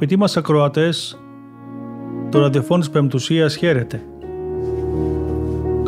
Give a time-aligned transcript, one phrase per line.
[0.00, 1.20] Αγαπητοί μας ακροατές,
[2.30, 4.02] το ραδιοφώνο της Πεμπτουσίας χαίρεται.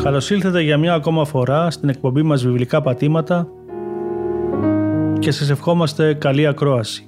[0.03, 3.47] Καλώς ήλθατε για μια ακόμα φορά στην εκπομπή μας Βιβλικά Πατήματα
[5.19, 7.07] και σας ευχόμαστε καλή ακρόαση.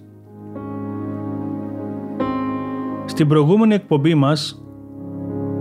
[3.05, 4.63] Στην προηγούμενη εκπομπή μας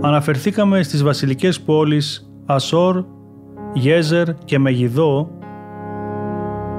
[0.01, 3.05] αναφερθήκαμε στις βασιλικές πόλεις Ασόρ,
[3.73, 5.29] Γέζερ και Μεγιδό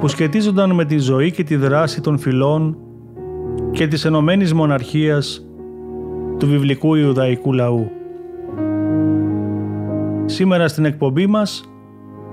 [0.00, 2.78] που σχετίζονταν με τη ζωή και τη δράση των φυλών
[3.75, 5.47] και της Ενωμένης Μοναρχίας
[6.39, 7.91] του βιβλικού Ιουδαϊκού λαού.
[10.25, 11.64] Σήμερα στην εκπομπή μας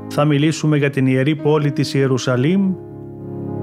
[0.08, 2.74] θα μιλήσουμε για την Ιερή Πόλη της Ιερουσαλήμ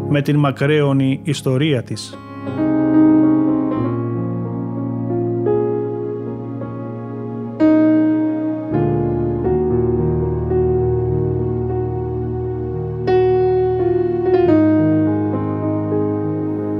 [0.08, 2.18] με την μακραίωνη ιστορία της.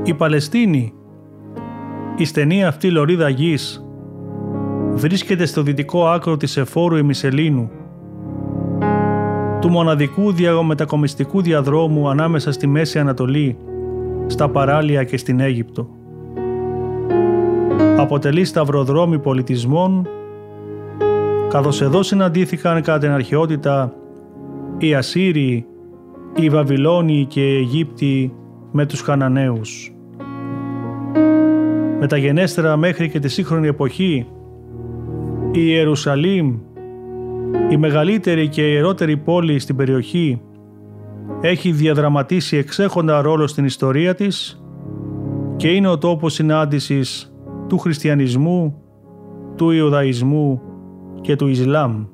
[0.08, 0.92] Η Παλαιστίνη,
[2.16, 3.86] η στενή αυτή λωρίδα γης,
[4.92, 7.70] βρίσκεται στο δυτικό άκρο της εφόρου ημισελίνου,
[9.60, 13.56] του μοναδικού διαμετακομιστικού διαδρόμου ανάμεσα στη Μέση Ανατολή,
[14.26, 15.88] στα παράλια και στην Αίγυπτο.
[17.98, 20.08] Αποτελεί σταυροδρόμι πολιτισμών,
[21.48, 23.92] καθώς εδώ συναντήθηκαν κατά την αρχαιότητα
[24.78, 25.66] οι Ασσύριοι,
[26.34, 28.32] οι Βαβυλώνιοι και οι Αιγύπτιοι
[28.72, 29.92] με τους Χαναναίους.
[32.00, 34.26] Μεταγενέστερα μέχρι και τη σύγχρονη εποχή,
[35.52, 36.58] η Ιερουσαλήμ,
[37.70, 40.40] η μεγαλύτερη και ιερότερη πόλη στην περιοχή,
[41.40, 44.62] έχει διαδραματίσει εξέχοντα ρόλο στην ιστορία της
[45.56, 47.32] και είναι ο τόπος συνάντησης
[47.68, 48.82] του χριστιανισμού,
[49.56, 50.62] του Ιουδαϊσμού
[51.20, 52.04] και του Ισλάμ.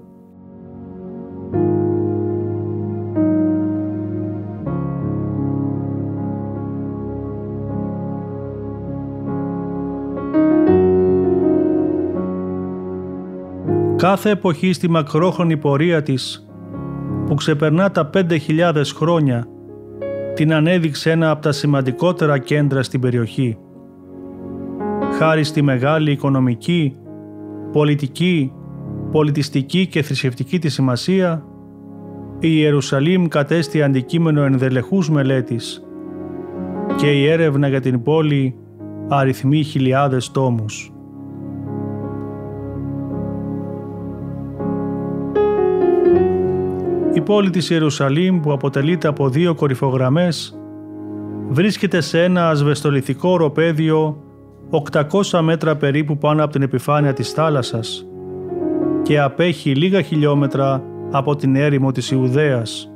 [14.04, 16.46] Κάθε εποχή στη μακρόχρονη πορεία της,
[17.26, 19.46] που ξεπερνά τα 5.000 χρόνια,
[20.34, 23.58] την ανέδειξε ένα από τα σημαντικότερα κέντρα στην περιοχή.
[25.18, 26.96] Χάρη στη μεγάλη οικονομική,
[27.72, 28.52] πολιτική,
[29.10, 31.44] πολιτιστική και θρησκευτική της σημασία,
[32.38, 35.84] η Ιερουσαλήμ κατέστη αντικείμενο ενδελεχούς μελέτης
[36.96, 38.56] και η έρευνα για την πόλη
[39.08, 40.93] αριθμεί χιλιάδες τόμους.
[47.24, 50.58] Πόλη της Ιερουσαλήμ που αποτελείται από δύο κορυφογραμμές
[51.48, 54.22] βρίσκεται σε ένα ασβεστολιθικό οροπέδιο
[55.30, 58.06] 800 μέτρα περίπου πάνω από την επιφάνεια της θάλασσας
[59.02, 62.92] και απέχει λίγα χιλιόμετρα από την έρημο της Ιουδαίας.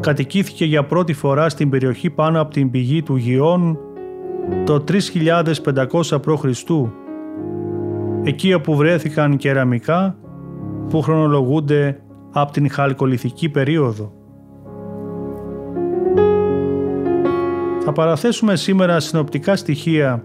[0.00, 3.78] Κατοικήθηκε για πρώτη φορά στην περιοχή πάνω από την πηγή του Γιών
[4.64, 6.44] το 3500 π.Χ.
[8.22, 10.18] εκεί όπου βρέθηκαν κεραμικά
[10.88, 14.12] που χρονολογούνται από την χαλκολιθική περίοδο.
[17.80, 20.24] Θα παραθέσουμε σήμερα συνοπτικά στοιχεία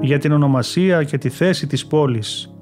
[0.00, 2.54] για την ονομασία και τη θέση της πόλης,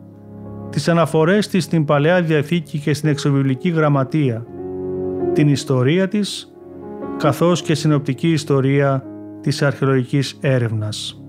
[0.71, 4.47] τις αναφορές της στην Παλαιά Διαθήκη και στην Εξωβιβλική Γραμματεία,
[5.33, 6.53] την ιστορία της,
[7.17, 9.05] καθώς και συνοπτική ιστορία
[9.41, 11.26] της αρχαιολογικής έρευνας.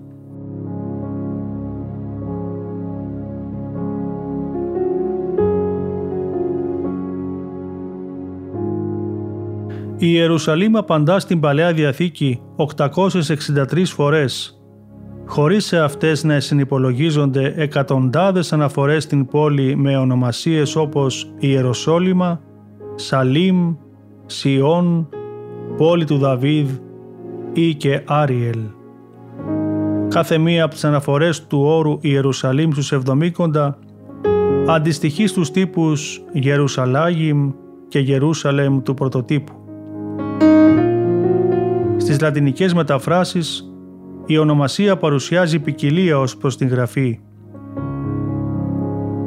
[10.00, 14.62] Η Ιερουσαλήμ απαντά στην Παλαιά Διαθήκη 863 φορές,
[15.26, 22.42] χωρίς σε αυτές να συνυπολογίζονται εκατοντάδες αναφορές στην πόλη με ονομασίες όπως Ιεροσόλυμα,
[22.96, 23.76] Σαλίμ,
[24.26, 25.10] Σιών,
[25.78, 26.70] πόλη του Δαβίδ
[27.54, 28.60] ή και Άριελ.
[30.08, 33.80] Κάθε μία από τις αναφορές του όρου Ιερουσαλήμ στους Εβδομήκοντα
[34.68, 37.52] αντιστοιχεί στους τύπους Γερουσαλάγιμ
[37.88, 39.67] και Γερούσαλεμ του πρωτοτύπου.
[42.08, 43.72] Στις λατινικές μεταφράσεις
[44.26, 47.20] η ονομασία παρουσιάζει ποικιλία ως προς την γραφή.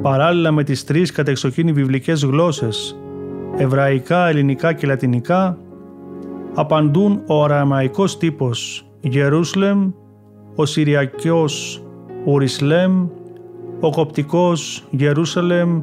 [0.03, 3.01] Παράλληλα με τις τρεις κατεξοχήνι βιβλικές γλώσσες,
[3.57, 5.59] εβραϊκά, ελληνικά και λατινικά,
[6.55, 9.91] απαντούν ο αραμαϊκός τύπος Γερούσλεμ,
[10.55, 11.85] ο Συριακός
[12.25, 13.09] Ουρισλέμ,
[13.81, 15.83] ο κοπτικός Γερούσαλεμ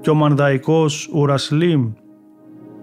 [0.00, 1.92] και ο μανδαϊκός Ουρασλίμ,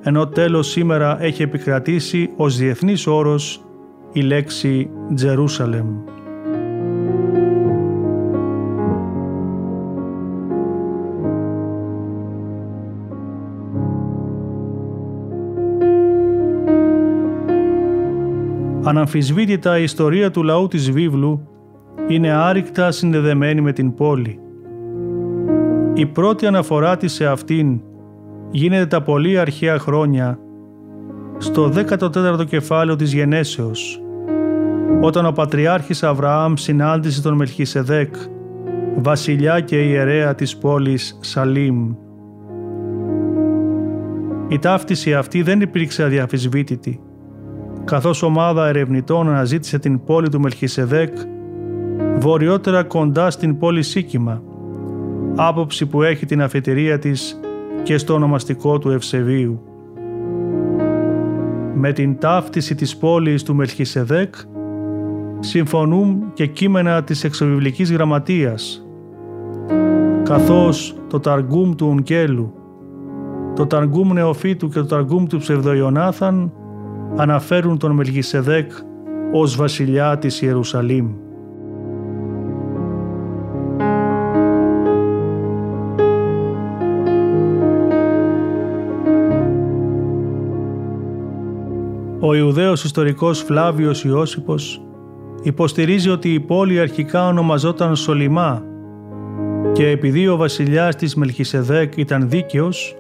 [0.02, 3.64] ενώ τέλος σήμερα έχει επικρατήσει ως διεθνής όρος
[4.14, 5.88] η λέξη Τζερούσαλεμ.
[18.84, 21.48] Αναμφισβήτητα η ιστορία του λαού της βίβλου
[22.08, 24.40] είναι άρρηκτα συνδεδεμένη με την πόλη.
[25.94, 27.82] Η πρώτη αναφορά της σε αυτήν
[28.52, 30.40] γίνεται τα πολύ αρχαία χρόνια
[31.38, 34.02] στο 14ο κεφάλαιο της Γενέσεως,
[35.02, 38.16] όταν ο Πατριάρχης Αβραάμ συνάντησε τον Μελχισεδέκ,
[38.96, 41.94] βασιλιά και ιερέα της πόλης Σαλίμ.
[44.48, 47.00] Η ταύτιση αυτή δεν υπήρξε αδιαφυσβήτητη,
[47.84, 51.18] καθώς ομάδα ερευνητών αναζήτησε την πόλη του Μελχισεδέκ
[52.18, 54.42] βορειότερα κοντά στην πόλη Σίκιμα,
[55.36, 57.40] άποψη που έχει την αφετηρία της
[57.90, 59.62] και στο ονομαστικό του Ευσεβίου.
[61.74, 64.36] Με την ταύτιση της πόλης του Μελχισεδέκ
[65.40, 68.88] συμφωνούν και κείμενα της εξωβιβλικής γραμματείας,
[70.24, 72.54] καθώς το Ταργούμ του Ουνκέλου,
[73.56, 76.52] το Ταργούμ Νεοφύτου και το Ταργούμ του Ψευδοϊονάθαν
[77.16, 78.72] αναφέρουν τον Μελχισεδέκ
[79.34, 81.08] ως βασιλιά της Ιερουσαλήμ.
[92.30, 94.82] Ο Ιουδαίος ιστορικός Φλάβιος Ιώσυπος
[95.44, 98.64] υποστηρίζει ότι η πόλη αρχικά ονομαζόταν Σολιμά
[99.74, 102.96] και επειδή ο βασιλιάς της Μελχισεδέκ ήταν δίκαιος,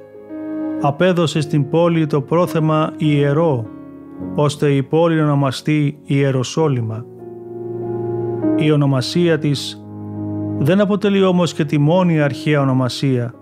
[0.81, 3.65] απέδωσε στην πόλη το πρόθεμα ιερό,
[4.35, 7.05] ώστε η πόλη να ονομαστεί Ιεροσόλυμα.
[8.55, 9.83] Η ονομασία της
[10.57, 13.33] δεν αποτελεί όμως και τη μόνη αρχαία ονομασία.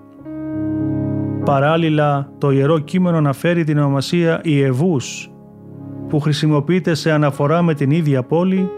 [1.45, 5.31] Παράλληλα, το Ιερό Κείμενο αναφέρει την ονομασία Ιεβούς,
[6.09, 8.69] που χρησιμοποιείται σε αναφορά με την ίδια πόλη,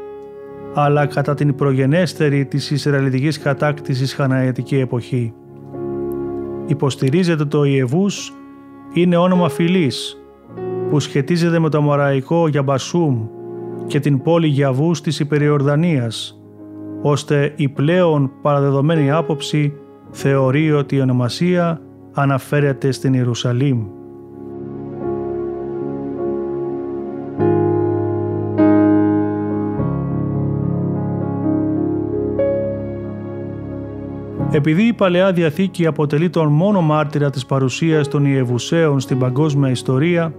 [0.74, 5.34] αλλά κατά την προγενέστερη της Ισραηλιτικής κατάκτησης Χαναϊατική εποχή.
[6.66, 8.34] Υποστηρίζεται το Ιεβούς
[8.94, 10.18] είναι όνομα φυλής,
[10.90, 13.28] που σχετίζεται με το μοραϊκό Γιαμπασούμ
[13.88, 16.42] και την πόλη Γιαβούς της Υπεριορδανίας,
[17.02, 19.74] ώστε η πλέον παραδεδομένη άποψη
[20.12, 21.82] θεωρεί ότι η ονομασία
[22.14, 23.99] αναφέρεται στην Ιερουσαλήμ.
[34.52, 40.34] Επειδή η Παλαιά Διαθήκη αποτελεί τον μόνο μάρτυρα της παρουσίας των Ιεβουσαίων στην παγκόσμια ιστορία,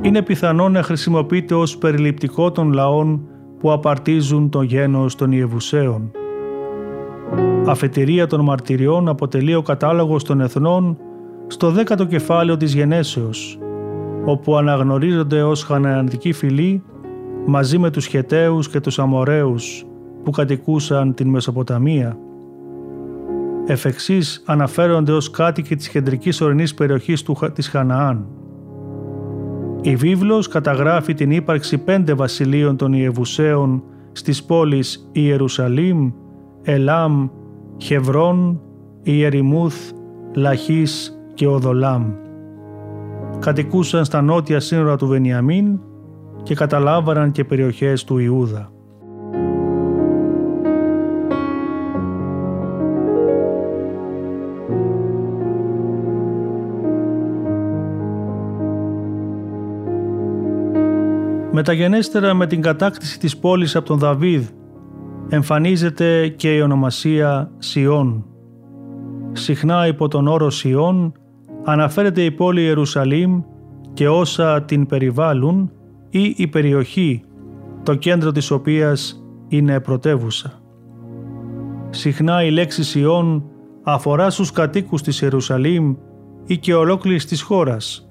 [0.00, 3.20] είναι πιθανό να χρησιμοποιείται ως περιληπτικό των λαών
[3.58, 6.10] που απαρτίζουν το γένος των Ιεβουσαίων.
[7.66, 10.98] Αφετηρία των μαρτυριών αποτελεί ο κατάλογος των εθνών
[11.46, 13.58] στο δέκατο κεφάλαιο της Γενέσεως,
[14.24, 16.82] όπου αναγνωρίζονται ως χαναναντική φυλή
[17.46, 19.84] μαζί με τους Χεταίους και τους Αμοραίους
[20.24, 22.18] που κατοικούσαν την Μεσοποταμία.
[23.70, 28.26] Εφ' εξής αναφέρονται ως κάτοικοι της κεντρικής ορεινής περιοχής του, της Χαναάν.
[29.80, 33.82] Η βίβλος καταγράφει την ύπαρξη πέντε βασιλείων των Ιεβουσαίων
[34.12, 36.12] στις πόλεις Ιερουσαλήμ,
[36.62, 37.28] Ελάμ,
[37.78, 38.60] Χευρών,
[39.02, 39.90] Ιερημούθ,
[40.34, 42.12] Λαχής και Οδολάμ.
[43.38, 45.80] Κατοικούσαν στα νότια σύνορα του Βενιαμίν
[46.42, 48.72] και καταλάβαραν και περιοχές του Ιούδα.
[61.58, 64.48] Μεταγενέστερα με την κατάκτηση της πόλης από τον Δαβίδ
[65.28, 68.24] εμφανίζεται και η ονομασία Σιών.
[69.32, 71.12] Συχνά υπό τον όρο Σιών
[71.64, 73.42] αναφέρεται η πόλη Ιερουσαλήμ
[73.94, 75.70] και όσα την περιβάλλουν
[76.10, 77.22] ή η περιοχή,
[77.82, 80.52] το κέντρο της οποίας είναι πρωτεύουσα.
[81.90, 83.44] Συχνά η λέξη Σιών
[83.82, 85.94] αφορά στους κατοίκους της Ιερουσαλήμ
[86.46, 88.08] ή και ολόκληρης της χώρας,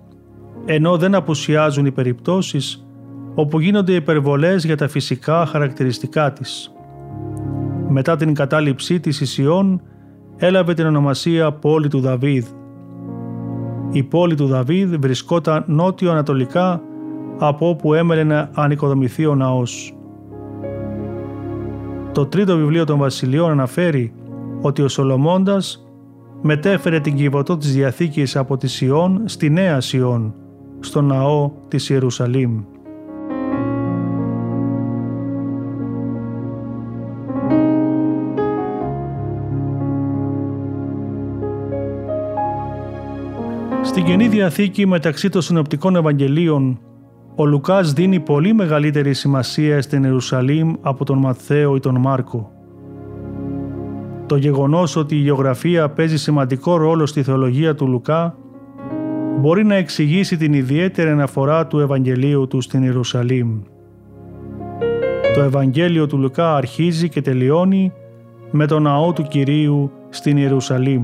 [0.66, 2.82] ενώ δεν απουσιάζουν οι περιπτώσεις
[3.39, 6.72] όπου γίνονται υπερβολές για τα φυσικά χαρακτηριστικά της.
[7.89, 9.82] Μετά την κατάληψή της Ισιών
[10.38, 12.46] έλαβε την ονομασία πόλη του Δαβίδ.
[13.91, 16.82] Η πόλη του Δαβίδ βρισκόταν νότιο-ανατολικά
[17.38, 19.96] από όπου έμελε να ανοικοδομηθεί ο ναός.
[22.12, 24.13] Το τρίτο βιβλίο των Βασιλείων αναφέρει
[24.62, 25.88] ότι ο Σολομώντας
[26.41, 30.34] μετέφερε την κυβωτό της Διαθήκης από τη Σιών στη Νέα Σιών,
[30.79, 32.62] στο ναό της Ιερουσαλήμ.
[43.98, 46.80] Στην Καινή Διαθήκη μεταξύ των συνοπτικών Ευαγγελίων
[47.36, 52.51] ο Λουκάς δίνει πολύ μεγαλύτερη σημασία στην Ιερουσαλήμ από τον Μαθαίο ή τον Μάρκο.
[54.25, 58.38] Το γεγονός ότι η γεωγραφία παίζει σημαντικό ρόλο στη θεολογία του Λουκά
[59.39, 63.60] μπορεί να εξηγήσει την ιδιαίτερη αναφορά του Ευαγγελίου του στην Ιερουσαλήμ.
[65.36, 67.92] Το Ευαγγέλιο του Λουκά αρχίζει και τελειώνει
[68.51, 71.04] με τον ναό του Κυρίου στην Ιερουσαλήμ.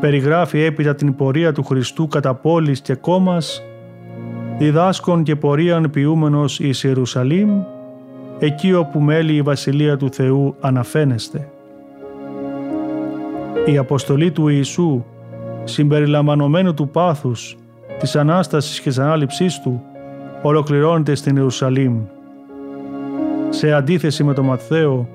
[0.00, 3.62] Περιγράφει έπειτα την πορεία του Χριστού κατά πόλης και κόμμας
[4.58, 7.62] διδάσκων και πορίαν ποιούμενος εις Ιερουσαλήμ,
[8.38, 11.48] εκεί όπου μέλει η Βασιλεία του Θεού αναφαίνεστε.
[13.66, 15.04] Η αποστολή του Ιησού,
[15.64, 17.56] συμπεριλαμβανομένου του πάθους,
[17.98, 19.82] της Ανάστασης και της Ανάληψής Του,
[20.42, 22.00] ολοκληρώνεται στην Ιερουσαλήμ.
[23.48, 25.08] Σε αντίθεση με τον Ματθαίο,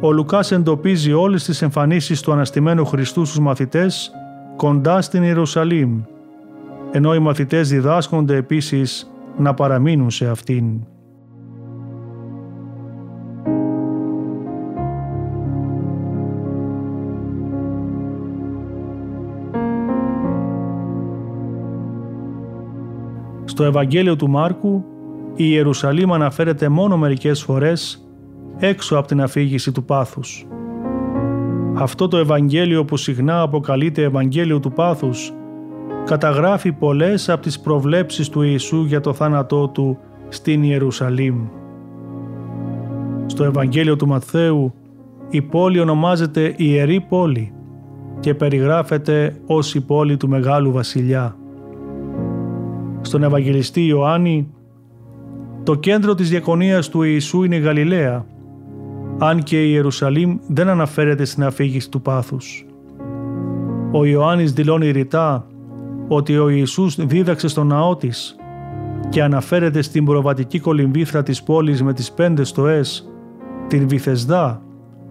[0.00, 4.12] ο Λουκάς εντοπίζει όλες τις εμφανίσεις του Αναστημένου Χριστού στους μαθητές
[4.56, 6.02] κοντά στην Ιερουσαλήμ
[6.94, 10.64] ενώ οι μαθητές διδάσκονται επίσης να παραμείνουν σε αυτήν.
[23.44, 24.84] Στο Ευαγγέλιο του Μάρκου,
[25.34, 28.08] η Ιερουσαλήμ αναφέρεται μόνο μερικές φορές
[28.58, 30.46] έξω από την αφήγηση του πάθους.
[31.74, 35.32] Αυτό το Ευαγγέλιο που συχνά αποκαλείται Ευαγγέλιο του πάθους
[36.04, 39.98] καταγράφει πολλές από τις προβλέψεις του Ιησού για το θάνατό του
[40.28, 41.36] στην Ιερουσαλήμ.
[43.26, 44.74] Στο Ευαγγέλιο του Μαθαίου
[45.30, 47.52] η πόλη ονομάζεται Ιερή Πόλη
[48.20, 51.36] και περιγράφεται ως η πόλη του Μεγάλου Βασιλιά.
[53.00, 54.48] Στον Ευαγγελιστή Ιωάννη
[55.62, 58.26] το κέντρο της διακονίας του Ιησού είναι η Γαλιλαία
[59.24, 62.66] αν και η Ιερουσαλήμ δεν αναφέρεται στην αφήγηση του πάθους.
[63.92, 65.46] Ο Ιωάννης δηλώνει ρητά
[66.08, 68.36] ότι ο Ιησούς δίδαξε στο ναό της
[69.08, 73.12] και αναφέρεται στην προβατική κολυμβήθρα της πόλης με τις πέντε στοές,
[73.66, 74.62] την Βυθεσδά,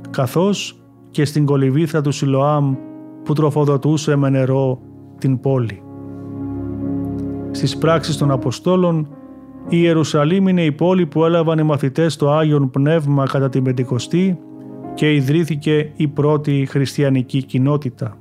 [0.09, 2.75] καθώς και στην κολυμβήθρα του Σιλοάμ
[3.23, 4.79] που τροφοδοτούσε με νερό
[5.17, 5.83] την πόλη.
[7.51, 9.07] Στις πράξεις των Αποστόλων,
[9.69, 14.39] η Ιερουσαλήμ είναι η πόλη που έλαβαν οι μαθητές το Άγιον Πνεύμα κατά την Πεντηκοστή
[14.93, 18.17] και ιδρύθηκε η πρώτη χριστιανική κοινότητα.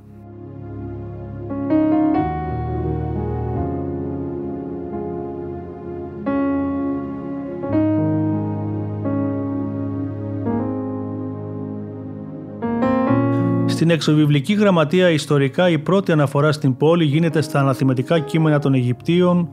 [13.65, 19.49] Στην εξωβιβλική γραμματεία ιστορικά η πρώτη αναφορά στην πόλη γίνεται στα αναθυμετικά κείμενα των Αιγυπτίων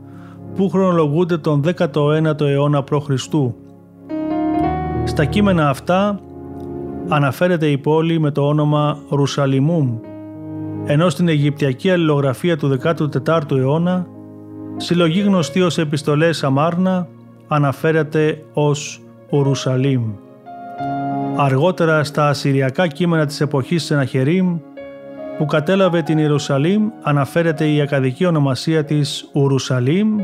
[0.54, 3.10] που χρονολογούνται τον 19ο αιώνα π.Χ.
[5.04, 6.20] Στα κείμενα αυτά
[7.08, 9.98] αναφέρεται η πόλη με το όνομα Ρουσαλιμούμ,
[10.84, 14.06] ενώ στην Αιγυπτιακή αλληλογραφία του 14ου αιώνα,
[14.76, 17.08] συλλογή γνωστή ως επιστολές Αμάρνα,
[17.48, 19.00] αναφέρεται ως
[19.30, 20.02] Ουρουσαλήμ.
[21.36, 24.58] Αργότερα στα ασυριακά κείμενα της εποχής Σεναχερίμ
[25.38, 30.16] που κατέλαβε την Ιερουσαλήμ αναφέρεται η ακαδική ονομασία της Ουρουσαλήμ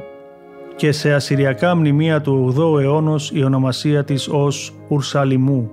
[0.76, 5.70] και σε ασυριακά μνημεία του 8ου αιώνος η ονομασία της ως Ουρσαλιμού.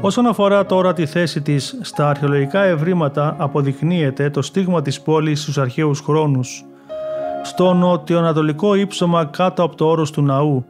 [0.00, 5.58] Όσον αφορά τώρα τη θέση της στα αρχαιολογικά ευρήματα αποδεικνύεται το στίγμα της πόλης στους
[5.58, 6.64] αρχαίους χρόνους
[7.42, 10.64] στο νοτιοανατολικό ύψωμα κάτω από το όρος του ναού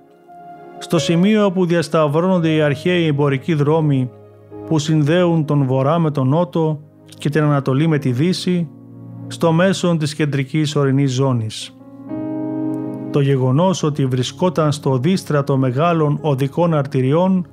[0.79, 4.11] στο σημείο όπου διασταυρώνονται οι αρχαίοι εμπορικοί δρόμοι
[4.67, 6.81] που συνδέουν τον βορρά με τον νότο
[7.19, 8.69] και την ανατολή με τη δύση,
[9.27, 11.77] στο μέσο της κεντρικής ορεινής ζώνης.
[13.11, 17.47] Το γεγονός ότι βρισκόταν στο δίστρατο μεγάλων οδικών αρτηριών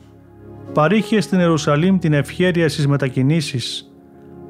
[0.74, 3.94] παρήχε στην Ιερουσαλήμ την ευχέρεια στις μετακινήσεις,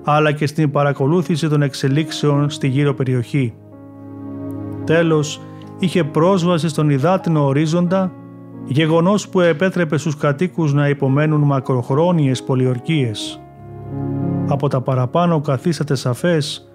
[0.03, 3.53] αλλά και στην παρακολούθηση των εξελίξεων στη γύρω περιοχή.
[4.85, 5.41] Τέλος,
[5.79, 8.11] είχε πρόσβαση στον υδάτινο ορίζοντα
[8.65, 13.41] γεγονός που επέτρεπε στους κατοίκους να υπομένουν μακροχρόνιες πολιορκίες.
[14.47, 16.72] Από τα παραπάνω καθίσατε σαφές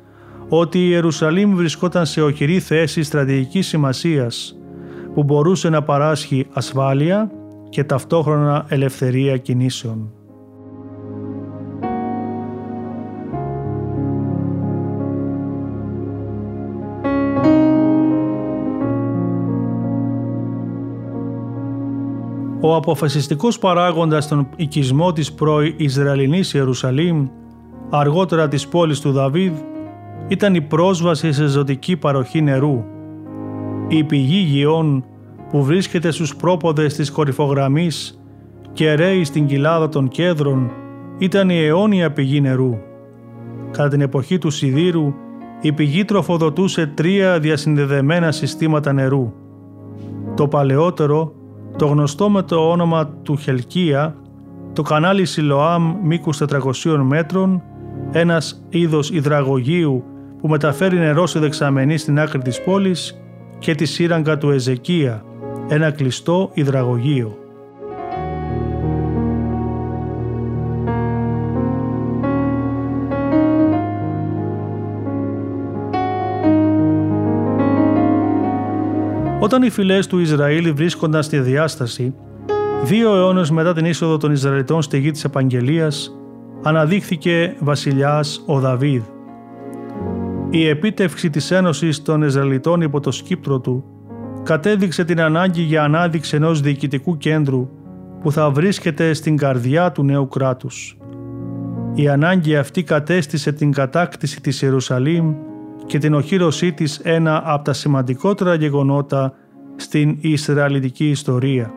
[0.48, 4.58] ότι η Ιερουσαλήμ βρισκόταν σε οχυρή θέση στρατηγικής σημασίας
[5.14, 7.30] που μπορούσε να παράσχει ασφάλεια
[7.68, 10.12] και ταυτόχρονα ελευθερία κινήσεων.
[22.60, 27.28] Ο αποφασιστικός παράγοντας στον οικισμό της προ-Ισραηλινής Ιερουσαλήμ,
[27.90, 29.52] αργότερα της πόλης του Δαβίδ,
[30.28, 32.84] ήταν η πρόσβαση σε ζωτική παροχή νερού.
[33.88, 35.04] Η πηγή Γιών
[35.50, 38.20] που βρίσκεται στους πρόποδες της κορυφογραμμής
[38.72, 40.70] και ρέει στην κοιλάδα των κέντρων
[41.18, 42.78] ήταν η αιώνια πηγή νερού.
[43.70, 45.14] Κατά την εποχή του Σιδήρου,
[45.60, 49.32] η πηγή τροφοδοτούσε τρία διασυνδεδεμένα συστήματα νερού.
[50.34, 51.32] Το παλαιότερο,
[51.76, 54.16] το γνωστό με το όνομα του Χελκία,
[54.72, 57.62] το κανάλι Σιλοάμ μήκους 400 μέτρων,
[58.12, 60.04] ένας είδος υδραγωγείου
[60.40, 63.20] που μεταφέρει νερό σε δεξαμενή στην άκρη της πόλης
[63.58, 65.24] και τη σύραγγα του Εζεκία,
[65.68, 67.38] ένα κλειστό υδραγωγείο.
[79.40, 82.14] Όταν οι φυλές του Ισραήλ βρίσκονταν στη διάσταση,
[82.84, 86.17] δύο αιώνες μετά την είσοδο των Ισραηλιτών στη γη της Επαγγελίας,
[86.62, 89.02] αναδείχθηκε βασιλιάς ο Δαβίδ.
[90.50, 93.84] Η επίτευξη της ένωσης των Ισραηλιτών υπό το σκύπτρο του
[94.42, 97.68] κατέδειξε την ανάγκη για ανάδειξη ενός διοικητικού κέντρου
[98.22, 100.98] που θα βρίσκεται στην καρδιά του νέου κράτους.
[101.94, 105.34] Η ανάγκη αυτή κατέστησε την κατάκτηση της Ιερουσαλήμ
[105.86, 109.32] και την οχύρωσή της ένα από τα σημαντικότερα γεγονότα
[109.76, 111.72] στην Ισραηλιτική ιστορία.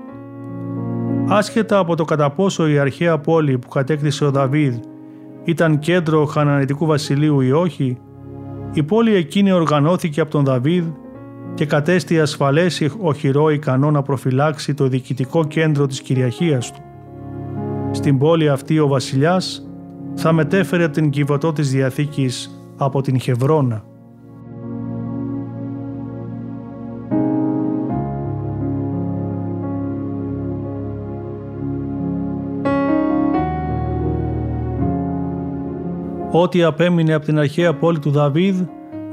[1.33, 4.75] Άσχετα από το κατά πόσο η αρχαία πόλη που κατέκτησε ο Δαβίδ
[5.43, 7.97] ήταν κέντρο Χανανιτικού βασιλείου ή όχι,
[8.73, 10.85] η πόλη εκείνη οργανώθηκε από τον Δαβίδ
[11.53, 16.81] και κατέστη ασφαλές οχυρό ικανό να προφυλάξει το διοικητικό κέντρο της κυριαρχίας του.
[17.91, 19.69] Στην πόλη αυτή ο βασιλιάς
[20.15, 23.83] θα μετέφερε την κυβωτό της Διαθήκης από την Χευρώνα.
[36.33, 38.61] Ό,τι απέμεινε από την αρχαία πόλη του Δαβίδ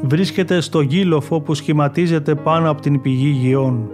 [0.02, 3.90] βρίσκεται στο γύλοφο που σχηματίζεται πάνω από την πηγή Γιών.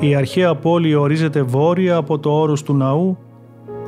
[0.00, 3.18] Η αρχαία πόλη ορίζεται βόρεια από το όρος του ναού,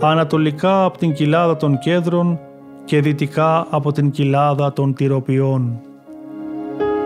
[0.00, 2.38] ανατολικά από την κοιλάδα των κέντρων
[2.84, 5.80] και δυτικά από την κοιλάδα των τυροποιών.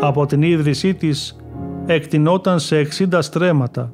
[0.00, 1.36] Από την ίδρυσή της
[1.86, 3.92] εκτινόταν σε 60 στρέμματα,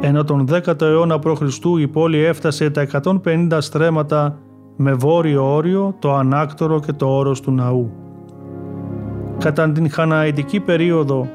[0.00, 1.40] ενώ τον 10ο αιώνα π.Χ.
[1.80, 4.38] η πόλη έφτασε τα 150 στρέμματα
[4.76, 7.90] με βόρειο όριο, το ανάκτορο και το όρος του ναού.
[9.38, 11.28] Κατά την χαναητική περίοδο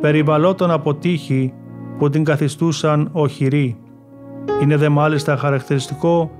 [0.00, 1.52] περιβαλλόταν από τείχη
[1.98, 3.76] που την καθιστούσαν οχυρή.
[4.62, 6.30] Είναι δε μάλιστα χαρακτηριστικό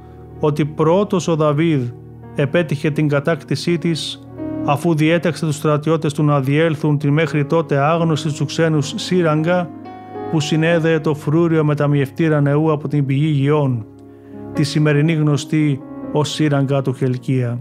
[0.40, 1.88] ότι πρώτος ο Δαβίδ
[2.34, 4.26] επέτυχε την κατάκτησή της
[4.64, 9.68] αφού διέταξε τους στρατιώτες του να διέλθουν τη μέχρι τότε άγνωστη στους ξένους σύραγγα
[10.30, 13.86] που συνέδεε το φρούριο με τα μιευτήρα νεού από την πηγή Γιών,
[14.52, 15.80] τη σημερινή γνωστή
[16.12, 17.60] ως σύραγγα του Χελκία.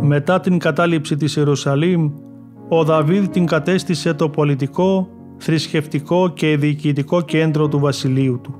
[0.00, 2.10] Μετά την κατάληψη της Ιερουσαλήμ,
[2.68, 8.54] ο Δαβίδ την κατέστησε το πολιτικό, θρησκευτικό και διοικητικό κέντρο του βασιλείου του.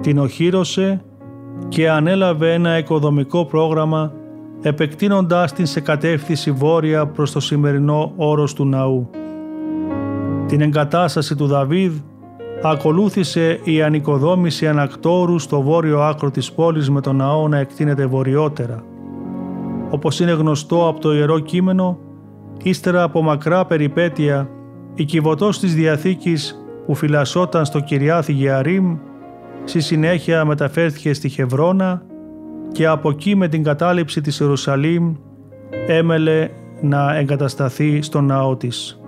[0.00, 1.04] Την οχύρωσε
[1.68, 4.12] και ανέλαβε ένα οικοδομικό πρόγραμμα
[4.68, 9.10] επεκτείνοντάς την σε κατεύθυνση βόρεια προς το σημερινό όρος του ναού.
[10.46, 11.92] Την εγκατάσταση του Δαβίδ
[12.62, 18.84] ακολούθησε η ανοικοδόμηση ανακτόρου στο βόρειο άκρο της πόλης με τον ναό να εκτείνεται βορειότερα.
[19.90, 21.98] Όπως είναι γνωστό από το Ιερό Κείμενο,
[22.62, 24.48] ύστερα από μακρά περιπέτεια,
[24.94, 28.96] η κυβωτός της Διαθήκης που φυλασσόταν στο Κυριάθη Γεαρίμ,
[29.64, 32.02] στη συνέχεια μεταφέρθηκε στη Χευρώνα
[32.72, 35.14] και από εκεί με την κατάληψη της Ιερουσαλήμ
[35.86, 36.48] έμελε
[36.80, 39.00] να εγκατασταθεί στο ναό της.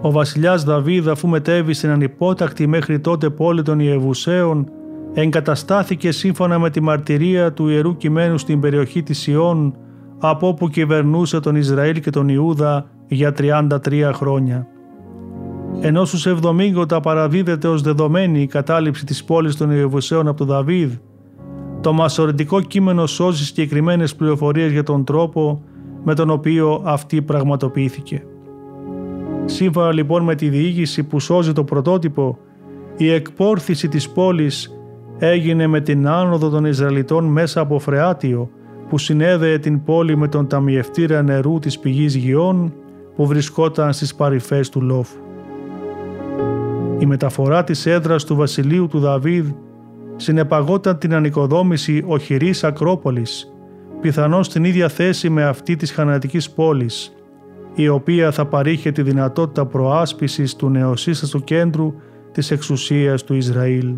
[0.00, 4.70] Ο βασιλιάς Δαβίδ αφού μετέβη στην ανυπότακτη μέχρι τότε πόλη των Ιεβουσαίων
[5.14, 9.76] εγκαταστάθηκε σύμφωνα με τη μαρτυρία του Ιερού Κειμένου στην περιοχή της Ιών
[10.18, 14.66] από όπου κυβερνούσε τον Ισραήλ και τον Ιούδα για 33 χρόνια.
[15.80, 20.92] Ενώ στους Εβδομήγοτα παραδίδεται ως δεδομένη η κατάληψη της πόλης των Ιεβουσαίων από τον Δαβίδ,
[21.80, 25.62] το μασορετικό κείμενο σώζει συγκεκριμένες πληροφορίες για τον τρόπο
[26.04, 28.22] με τον οποίο αυτή πραγματοποιήθηκε.
[29.44, 32.38] Σύμφωνα λοιπόν με τη διήγηση που σώζει το πρωτότυπο,
[32.96, 34.78] η εκπόρθηση της πόλης
[35.18, 38.50] έγινε με την άνοδο των Ισραηλιτών μέσα από φρεάτιο
[38.88, 42.72] που συνέδεε την πόλη με τον ταμιευτήρα νερού της πηγής Γιών
[43.16, 45.18] που βρισκόταν στις παρυφές του λόφου.
[46.98, 49.48] Η μεταφορά της έδρας του βασιλείου του Δαβίδ
[50.16, 53.52] συνεπαγόταν την ανοικοδόμηση οχυρής Ακρόπολης,
[54.00, 57.12] πιθανώς στην ίδια θέση με αυτή της χανατικής πόλης,
[57.74, 61.94] η οποία θα παρήχε τη δυνατότητα προάσπισης του νεοσύστατου κέντρου
[62.32, 63.94] της εξουσίας του Ισραήλ.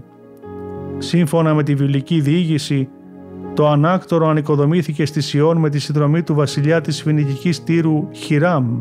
[0.99, 2.89] Σύμφωνα με τη βιβλική διήγηση,
[3.55, 8.81] το ανάκτορο ανοικοδομήθηκε στη Σιών με τη συνδρομή του βασιλιά της φινικικής τύρου Χιράμ,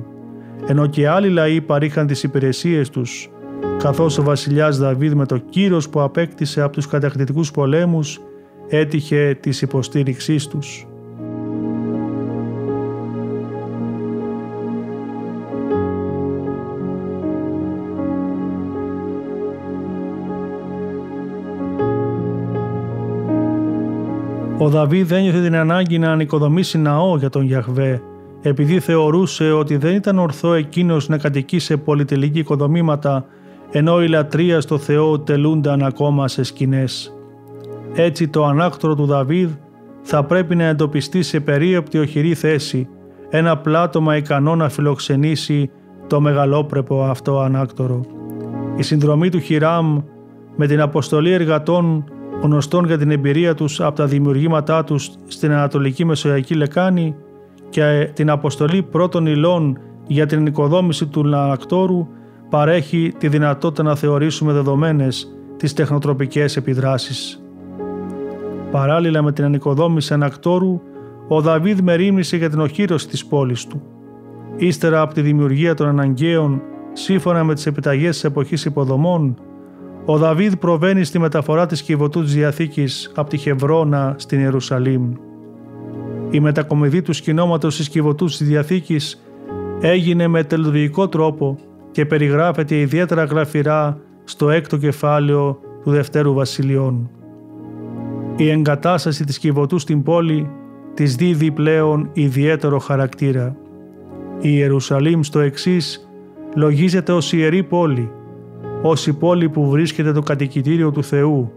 [0.67, 3.29] ενώ και άλλοι λαοί παρήχαν τις υπηρεσίες τους,
[3.77, 8.19] καθώς ο βασιλιάς Δαβίδ με το κύρος που απέκτησε από τους κατακτητικούς πολέμους
[8.67, 10.88] έτυχε της υποστήριξής τους.
[24.61, 28.01] Ο Δαβίδ ένιωθε την ανάγκη να ανοικοδομήσει ναό για τον Γιαχβέ,
[28.41, 33.25] επειδή θεωρούσε ότι δεν ήταν ορθό εκείνος να κατοικεί σε πολυτελική οικοδομήματα,
[33.71, 37.13] ενώ η λατρεία στο Θεό τελούνταν ακόμα σε σκηνές.
[37.93, 39.49] Έτσι το ανάκτορο του Δαβίδ
[40.01, 42.87] θα πρέπει να εντοπιστεί σε περίοπτη οχυρή θέση,
[43.29, 45.71] ένα πλάτωμα ικανό να φιλοξενήσει
[46.07, 48.01] το μεγαλόπρεπο αυτό ανάκτορο.
[48.75, 49.99] Η συνδρομή του Χιράμ
[50.55, 52.03] με την αποστολή εργατών
[52.41, 57.15] γνωστών για την εμπειρία τους από τα δημιουργήματά τους στην Ανατολική Μεσογειακή Λεκάνη
[57.69, 62.07] και την αποστολή πρώτων υλών για την οικοδόμηση του λανακτόρου
[62.49, 67.43] παρέχει τη δυνατότητα να θεωρήσουμε δεδομένες τις τεχνοτροπικές επιδράσεις.
[68.71, 70.81] Παράλληλα με την ανοικοδόμηση ανακτόρου,
[71.27, 73.81] ο Δαβίδ μερίμνησε για την οχύρωση της πόλης του.
[74.57, 76.61] Ύστερα από τη δημιουργία των αναγκαίων,
[76.93, 79.35] σύμφωνα με τις επιταγές της εποχής υποδομών,
[80.11, 85.13] ο Δαβίδ προβαίνει στη μεταφορά της κυβωτού της Διαθήκης από τη Χευρώνα στην Ιερουσαλήμ.
[86.31, 89.23] Η μετακομιδή του σκηνώματος της κυβωτού της Διαθήκης
[89.81, 91.57] έγινε με τελειολογικό τρόπο
[91.91, 97.09] και περιγράφεται ιδιαίτερα γραφειρά στο έκτο κεφάλαιο του Δευτέρου Βασιλειών.
[98.37, 100.49] Η εγκατάσταση της κυβωτού στην πόλη
[100.93, 103.55] της δίδει πλέον ιδιαίτερο χαρακτήρα.
[104.41, 106.09] Η Ιερουσαλήμ στο εξής
[106.55, 108.11] λογίζεται ως ιερή πόλη
[108.81, 111.51] ως η πόλη που βρίσκεται το κατοικητήριο του Θεού,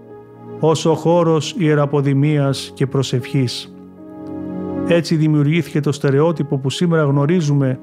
[0.61, 3.75] ως ο χώρος ιεραποδημίας και προσευχής.
[4.87, 7.79] Έτσι δημιουργήθηκε το στερεότυπο που σήμερα γνωρίζουμε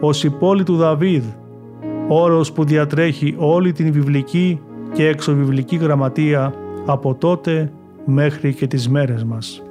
[0.00, 1.24] ως η πόλη του Δαβίδ,
[2.08, 4.60] όρος που διατρέχει όλη την βιβλική
[4.92, 6.54] και εξωβιβλική γραμματεία
[6.86, 7.72] από τότε
[8.04, 9.65] μέχρι και τις μέρες μας.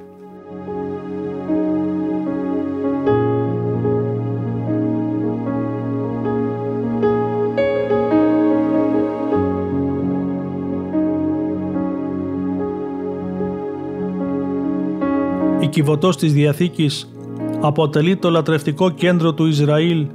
[15.76, 17.12] Κυβωτός της Διαθήκης
[17.60, 20.06] αποτελεί το λατρευτικό κέντρο του Ισραήλ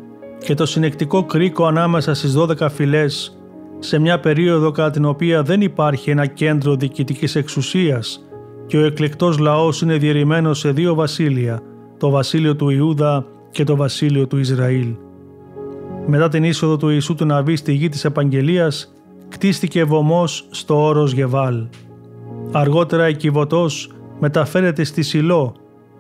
[0.45, 3.38] και το συνεκτικό κρίκο ανάμεσα στις 12 φυλές
[3.80, 8.26] σε μια περίοδο κατά την οποία δεν υπάρχει ένα κέντρο διοικητικής εξουσίας
[8.67, 11.60] και ο εκλεκτός λαός είναι διαιρημένος σε δύο βασίλεια,
[11.97, 14.95] το βασίλειο του Ιούδα και το βασίλειο του Ισραήλ.
[16.08, 18.93] Μετά την είσοδο του Ιησού του Ναβί στη γη της Επαγγελίας,
[19.30, 21.65] κτίστηκε βωμός στο όρος Γεβάλ.
[22.52, 23.89] Αργότερα η Κιβωτός
[24.21, 25.55] μεταφέρεται στη Σιλό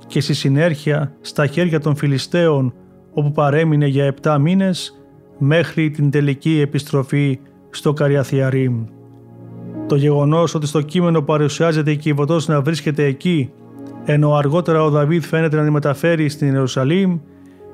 [0.07, 2.73] και στη συνέρχεια στα χέρια των Φιλιστέων
[3.13, 5.03] όπου παρέμεινε για επτά μήνες
[5.37, 8.85] μέχρι την τελική επιστροφή στο Καριαθιαρίμ.
[9.87, 13.51] Το γεγονός ότι στο κείμενο παρουσιάζεται η Κιβωτός να βρίσκεται εκεί
[14.05, 17.19] ενώ αργότερα ο Δαβίδ φαίνεται να τη μεταφέρει στην Ιερουσαλήμ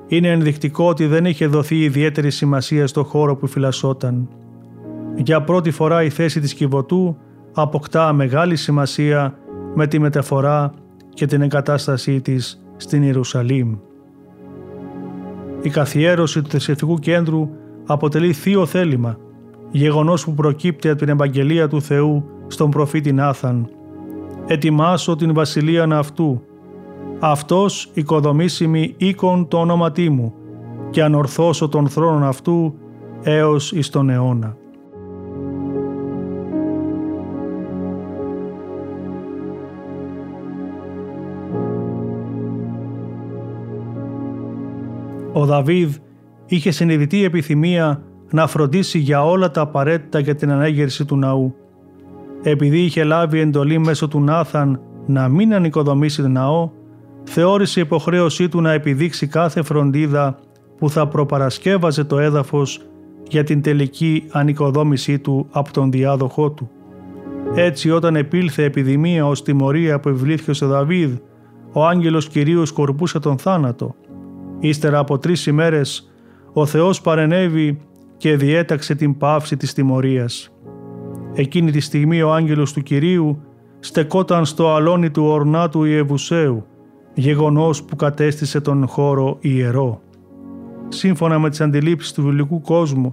[0.06, 4.28] είναι ενδεικτικό ότι δεν είχε δοθεί ιδιαίτερη σημασία στο χώρο που φυλασσόταν.
[5.16, 7.16] Για πρώτη φορά η θέση της Κιβωτού
[7.54, 9.38] αποκτά μεγάλη σημασία
[9.78, 10.72] με τη μεταφορά
[11.14, 13.76] και την εγκατάστασή της στην Ιερουσαλήμ.
[15.62, 17.48] Η καθιέρωση του θρησκευτικού κέντρου
[17.86, 19.16] αποτελεί θείο θέλημα,
[19.70, 23.68] γεγονός που προκύπτει από την Ευαγγελία του Θεού στον προφήτη Νάθαν.
[24.46, 26.42] «Ετοιμάσω την βασιλεία αυτού,
[27.18, 30.34] αυτός οικοδομήσιμη οίκον το όνοματί μου
[30.90, 32.74] και ανορθώσω τον θρόνο αυτού
[33.22, 34.56] έως εις τον αιώνα».
[45.38, 45.96] Ο Δαβίδ
[46.46, 51.54] είχε συνειδητή επιθυμία να φροντίσει για όλα τα απαραίτητα για την ανέγερση του ναού.
[52.42, 56.70] Επειδή είχε λάβει εντολή μέσω του Νάθαν να μην ανοικοδομήσει τον ναό,
[57.24, 60.38] θεώρησε υποχρέωσή του να επιδείξει κάθε φροντίδα
[60.78, 62.80] που θα προπαρασκεύαζε το έδαφος
[63.28, 66.70] για την τελική ανοικοδόμησή του από τον διάδοχό του.
[67.54, 71.16] Έτσι όταν επήλθε επιδημία ως τιμωρία που επιβλήθηκε στο Δαβίδ
[71.72, 73.94] ο άγγελος Κυρίου σκορπούσε τον θάνατο.
[74.60, 76.12] Ύστερα από τρεις ημέρες
[76.52, 77.78] ο Θεός παρενέβη
[78.16, 80.52] και διέταξε την πάυση της τιμωρίας.
[81.34, 83.42] Εκείνη τη στιγμή ο άγγελος του Κυρίου
[83.78, 86.66] στεκόταν στο αλόνι του ορνάτου Ιεβουσαίου,
[87.14, 90.00] γεγονός που κατέστησε τον χώρο ιερό.
[90.88, 93.12] Σύμφωνα με τις αντιλήψεις του βιβλικού κόσμου,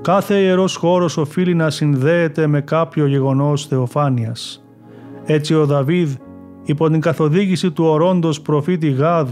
[0.00, 4.64] κάθε ιερός χώρος οφείλει να συνδέεται με κάποιο γεγονός θεοφάνειας.
[5.24, 6.14] Έτσι ο Δαβίδ,
[6.64, 9.28] υπό την καθοδήγηση του ορόντος προφήτη Γάδ,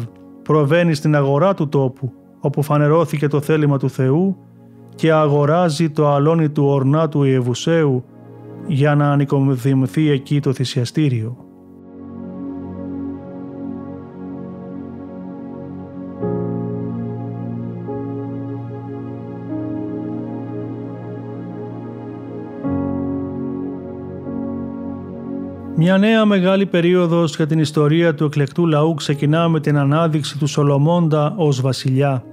[0.49, 4.37] προβαίνει στην αγορά του τόπου, όπου φανερώθηκε το θέλημα του Θεού
[4.95, 8.05] και αγοράζει το αλόνι του ορνάτου Ιεβουσαίου
[8.67, 11.48] για να ανοικοδημηθεί εκεί το θυσιαστήριο.
[25.81, 30.47] Μια νέα μεγάλη περίοδος για την ιστορία του εκλεκτού λαού ξεκινά με την ανάδειξη του
[30.47, 32.25] Σολομώντα ως βασιλιά.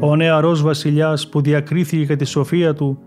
[0.00, 2.98] Ο νεαρός βασιλιάς που διακρίθηκε για τη σοφία του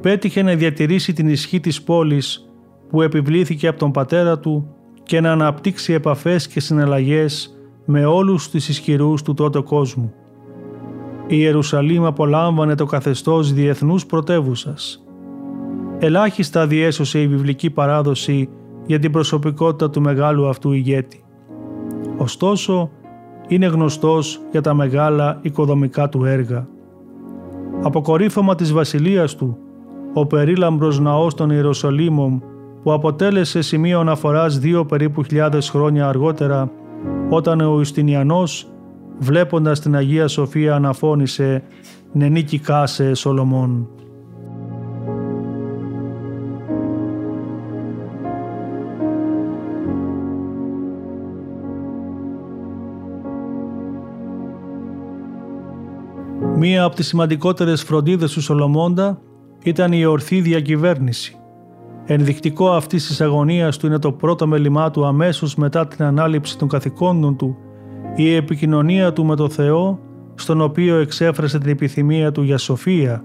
[0.00, 2.48] πέτυχε να διατηρήσει την ισχύ της πόλης
[2.88, 8.68] που επιβλήθηκε από τον πατέρα του και να αναπτύξει επαφές και συναλλαγές με όλους τους
[8.68, 10.12] ισχυρούς του τότε κόσμου.
[11.26, 15.04] Η Ιερουσαλήμ απολάμβανε το καθεστώς διεθνούς πρωτεύουσας.
[15.98, 18.48] Ελάχιστα διέσωσε η βιβλική παράδοση
[18.88, 21.24] για την προσωπικότητα του μεγάλου αυτού ηγέτη.
[22.16, 22.90] Ωστόσο,
[23.48, 26.66] είναι γνωστός για τα μεγάλα οικοδομικά του έργα.
[27.82, 29.58] Αποκορύφωμα της βασιλείας του
[30.14, 32.42] ο περίλαμπρος ναός των Ιεροσολύμων
[32.82, 36.70] που αποτέλεσε σημείο αναφοράς δύο περίπου χιλιάδες χρόνια αργότερα
[37.30, 38.66] όταν ο Ιουστινιανός
[39.18, 41.62] βλέποντας την Αγία Σοφία αναφώνησε
[42.12, 43.88] «Νενίκη κάσε Σολομών».
[56.60, 59.18] Μία από τις σημαντικότερες φροντίδες του Σολομώντα
[59.62, 61.36] ήταν η ορθή διακυβέρνηση.
[62.04, 66.68] Ενδεικτικό αυτής της αγωνίας του είναι το πρώτο μέλημά του αμέσως μετά την ανάληψη των
[66.68, 67.56] καθηκόντων του,
[68.16, 69.98] η επικοινωνία του με το Θεό,
[70.34, 73.24] στον οποίο εξέφρασε την επιθυμία του για σοφία,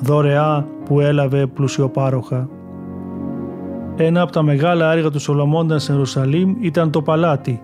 [0.00, 2.48] δωρεά που έλαβε πλουσιοπάροχα.
[3.96, 7.62] Ένα από τα μεγάλα έργα του Σολομώντα στην Ιερουσαλήμ ήταν το παλάτι.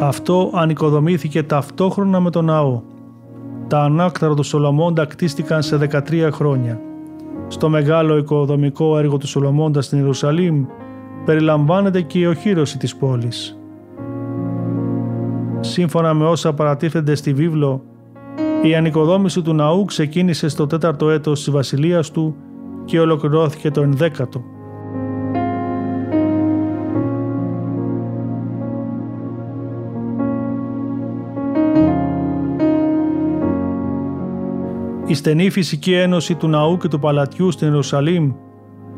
[0.00, 2.82] Αυτό ανοικοδομήθηκε ταυτόχρονα με τον ναό.
[3.68, 5.78] Τα ανάκταρα του Σολομώντα κτίστηκαν σε
[6.10, 6.80] 13 χρόνια.
[7.48, 10.64] Στο μεγάλο οικοδομικό έργο του Σολομώντα στην Ιερουσαλήμ
[11.24, 13.58] περιλαμβάνεται και η οχύρωση της πόλης.
[15.60, 17.82] Σύμφωνα με όσα παρατίθενται στη βίβλο,
[18.62, 22.36] η ανοικοδόμηση του ναού ξεκίνησε στο τέταρτο έτος της βασιλείας του
[22.84, 24.55] και ολοκληρώθηκε το ενδέκατο.
[35.08, 38.32] Η στενή φυσική ένωση του ναού και του παλατιού στην Ιερουσαλήμ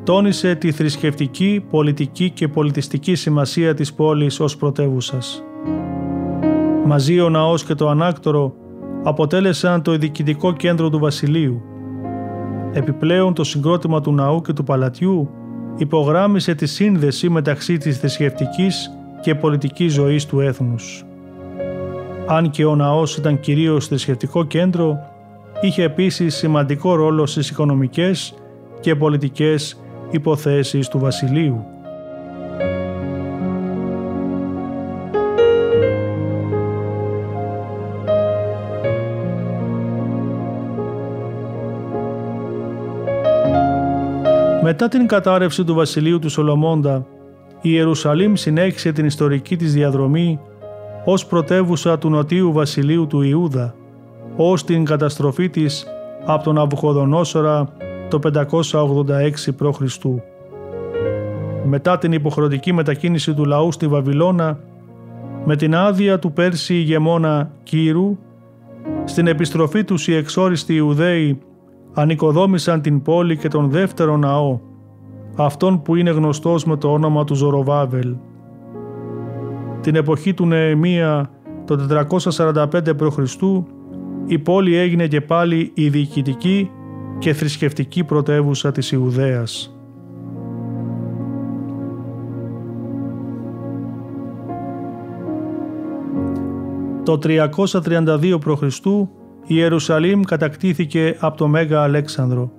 [0.04, 5.42] τόνισε τη θρησκευτική, πολιτική και πολιτιστική σημασία της πόλης ως πρωτεύουσας.
[6.86, 8.54] Μαζί ο ναός και το ανάκτορο
[9.02, 11.62] αποτέλεσαν το διοικητικό κέντρο του βασιλείου.
[12.72, 15.30] Επιπλέον το συγκρότημα του ναού και του παλατιού
[15.76, 18.90] υπογράμμισε τη σύνδεση μεταξύ της θρησκευτικής
[19.20, 21.04] και πολιτικής ζωής του έθνους.
[22.26, 24.98] Αν και ο ναός ήταν κυρίως θρησκευτικό κέντρο,
[25.60, 28.34] είχε επίσης σημαντικό ρόλο στις οικονομικές
[28.80, 31.64] και πολιτικές υποθέσεις του βασιλείου.
[44.62, 47.06] Μετά την κατάρρευση του βασιλείου του Σολομώντα,
[47.60, 50.40] η Ιερουσαλήμ συνέχισε την ιστορική της διαδρομή
[51.04, 53.74] ως πρωτεύουσα του νοτίου βασιλείου του Ιούδα
[54.40, 55.86] ως την καταστροφή της
[56.24, 57.68] από τον Αβουχοδονόσορα
[58.08, 60.04] το 586 π.Χ.
[61.64, 64.58] Μετά την υποχρεωτική μετακίνηση του λαού στη Βαβυλώνα,
[65.44, 68.16] με την άδεια του Πέρσι ηγεμόνα Κύρου,
[69.04, 71.38] στην επιστροφή τους οι εξόριστοι Ιουδαίοι
[71.92, 74.58] ανοικοδόμησαν την πόλη και τον δεύτερο ναό,
[75.36, 78.16] αυτόν που είναι γνωστός με το όνομα του Ζωροβάβελ.
[79.80, 81.30] Την εποχή του Νεεμία
[81.64, 83.18] το 445 π.Χ
[84.28, 86.70] η πόλη έγινε και πάλι η διοικητική
[87.18, 89.72] και θρησκευτική πρωτεύουσα της Ιουδαίας.
[97.04, 98.62] Το 332 π.Χ.
[98.86, 99.06] η
[99.46, 102.52] Ιερουσαλήμ κατακτήθηκε από το Μέγα Αλέξανδρο.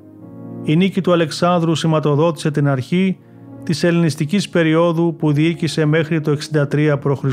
[0.63, 3.17] Η νίκη του Αλεξάνδρου σηματοδότησε την αρχή
[3.63, 6.37] της ελληνιστικής περίοδου που διοίκησε μέχρι το
[6.71, 7.25] 63 π.Χ.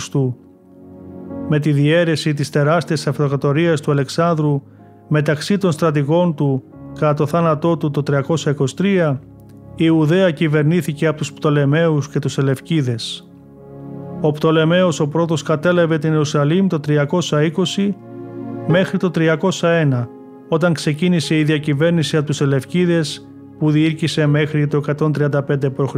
[1.48, 4.62] με τη διαίρεση της τεράστιας αυτοκρατορίας του Αλεξάνδρου
[5.08, 6.62] μεταξύ των στρατηγών του
[6.98, 8.02] κατά το θάνατό του το
[8.78, 9.16] 323,
[9.74, 13.30] η Ιουδαία κυβερνήθηκε από τους Πτολεμαίους και τους Ελευκίδες.
[14.20, 17.94] Ο Πτολεμαίος ο πρώτος κατέλαβε την Ιερουσαλήμ το 320
[18.66, 20.08] μέχρι το 301,
[20.48, 23.28] όταν ξεκίνησε η διακυβέρνηση από τους Ελευκίδες
[23.58, 25.40] που διήρκησε μέχρι το 135
[25.76, 25.94] π.Χ.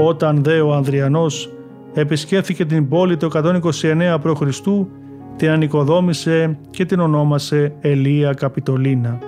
[0.00, 1.50] Όταν δε ο Ανδριανός
[1.94, 4.42] επισκέφθηκε την πόλη το 129 π.Χ.
[5.36, 9.18] την ανοικοδόμησε και την ονόμασε Ελία Καπιτολίνα.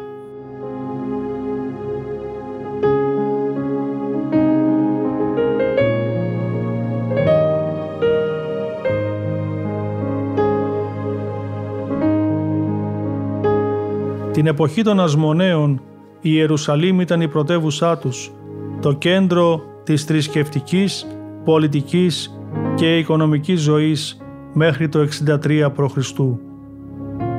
[14.33, 15.81] Την εποχή των Ασμονέων
[16.21, 18.33] η Ιερουσαλήμ ήταν η πρωτεύουσά τους,
[18.81, 21.07] το κέντρο της θρησκευτικής,
[21.45, 22.42] πολιτικής
[22.75, 24.17] και οικονομικής ζωής
[24.53, 25.07] μέχρι το
[25.43, 25.97] 63 π.Χ.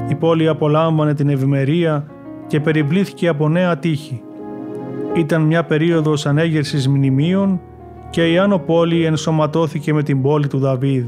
[0.09, 2.07] Η πόλη απολάμβανε την ευημερία
[2.47, 4.21] και περιπλήθηκε από νέα τείχη.
[5.15, 7.59] Ήταν μια περίοδος ανέγερσης μνημείων
[8.09, 11.05] και η Άνω Πόλη ενσωματώθηκε με την πόλη του Δαβίδ.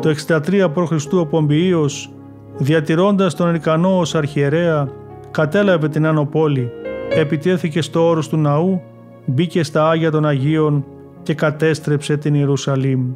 [0.00, 1.12] Το 63 π.Χ.
[1.12, 2.12] ο Πομπιείος,
[2.56, 4.88] διατηρώντας τον Ερικανό ως αρχιερέα,
[5.30, 6.70] κατέλαβε την Άνω Πόλη,
[7.14, 8.82] επιτέθηκε στο όρος του ναού,
[9.26, 10.84] μπήκε στα Άγια των Αγίων
[11.24, 13.12] και κατέστρεψε την Ιερουσαλήμ.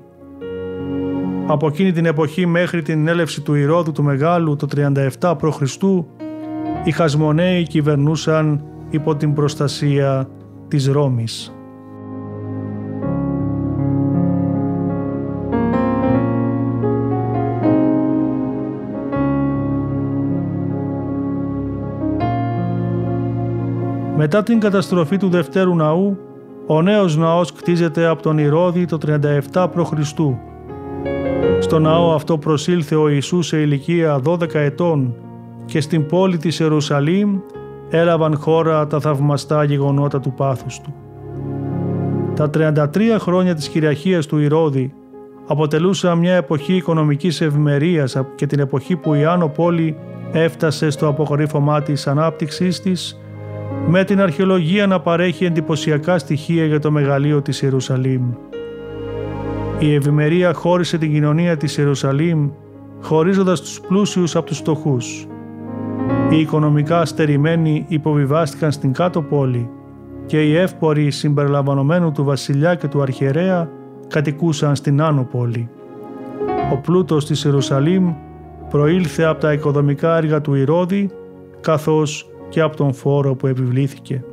[1.47, 4.67] Από εκείνη την εποχή μέχρι την έλευση του Ηρώδου του Μεγάλου το
[5.21, 5.63] 37 π.Χ.
[6.85, 10.29] οι Χασμονέοι κυβερνούσαν υπό την προστασία
[10.69, 11.53] της Ρώμης.
[24.17, 26.28] Μετά την καταστροφή του Δευτέρου Ναού,
[26.71, 28.99] ο νέος ναός κτίζεται από τον Ηρώδη το
[29.53, 29.93] 37 π.Χ.
[31.61, 35.15] Στο ναό αυτό προσήλθε ο Ιησούς σε ηλικία 12 ετών
[35.65, 37.39] και στην πόλη της Ιερουσαλήμ
[37.91, 40.95] έλαβαν χώρα τα θαυμαστά γεγονότα του πάθους του.
[42.35, 42.51] Τα
[42.95, 44.93] 33 χρόνια της κυριαρχίας του Ηρώδη
[45.47, 49.97] αποτελούσαν μια εποχή οικονομικής ευημερίας και την εποχή που η Άνω Πόλη
[50.33, 53.19] έφτασε στο αποκορύφωμά της ανάπτυξής της
[53.87, 58.23] με την αρχαιολογία να παρέχει εντυπωσιακά στοιχεία για το μεγαλείο της Ιερουσαλήμ.
[59.79, 62.51] Η ευημερία χώρισε την κοινωνία της Ιερουσαλήμ
[63.03, 65.27] χωρίζοντας τους πλούσιους από τους φτωχούς.
[66.31, 69.71] Οι οικονομικά αστερημένοι υποβιβάστηκαν στην κάτω πόλη
[70.27, 73.71] και οι εύποροι συμπεριλαμβανομένου του βασιλιά και του αρχιερέα
[74.09, 75.69] κατοικούσαν στην άνω πόλη.
[76.73, 78.15] Ο πλούτος της Ιερουσαλήμ
[78.71, 81.11] προήλθε από τα οικοδομικά έργα του Ηρώδη
[81.61, 84.25] καθώς και από τον φόρο που επιβλήθηκε.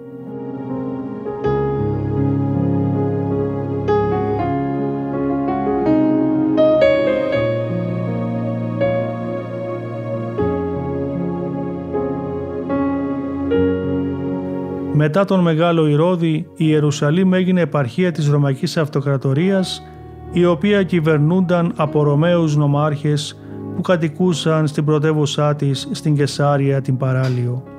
[14.97, 19.83] Μετά τον Μεγάλο Ηρώδη, η Ιερουσαλήμ έγινε επαρχία της Ρωμαϊκής Αυτοκρατορίας,
[20.31, 23.39] η οποία κυβερνούνταν από Ρωμαίους νομάρχες
[23.75, 27.74] που κατοικούσαν στην πρωτεύουσά της στην Κεσάρια την Παράλιο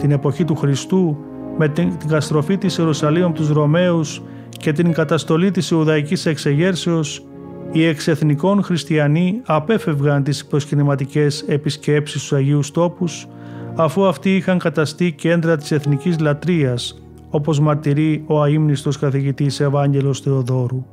[0.00, 1.16] την εποχή του Χριστού
[1.58, 7.26] με την καταστροφή της Ιερουσαλήμ από τους Ρωμαίους και την καταστολή της Ιουδαϊκής εξεγέρσεως,
[7.72, 13.28] οι εξεθνικών χριστιανοί απέφευγαν τις προσκυνηματικές επισκέψεις στους Αγίους Τόπους,
[13.74, 20.84] αφού αυτοί είχαν καταστεί κέντρα της εθνικής λατρείας, όπως μαρτυρεί ο αείμνηστος καθηγητής Ευάγγελος Θεοδόρου.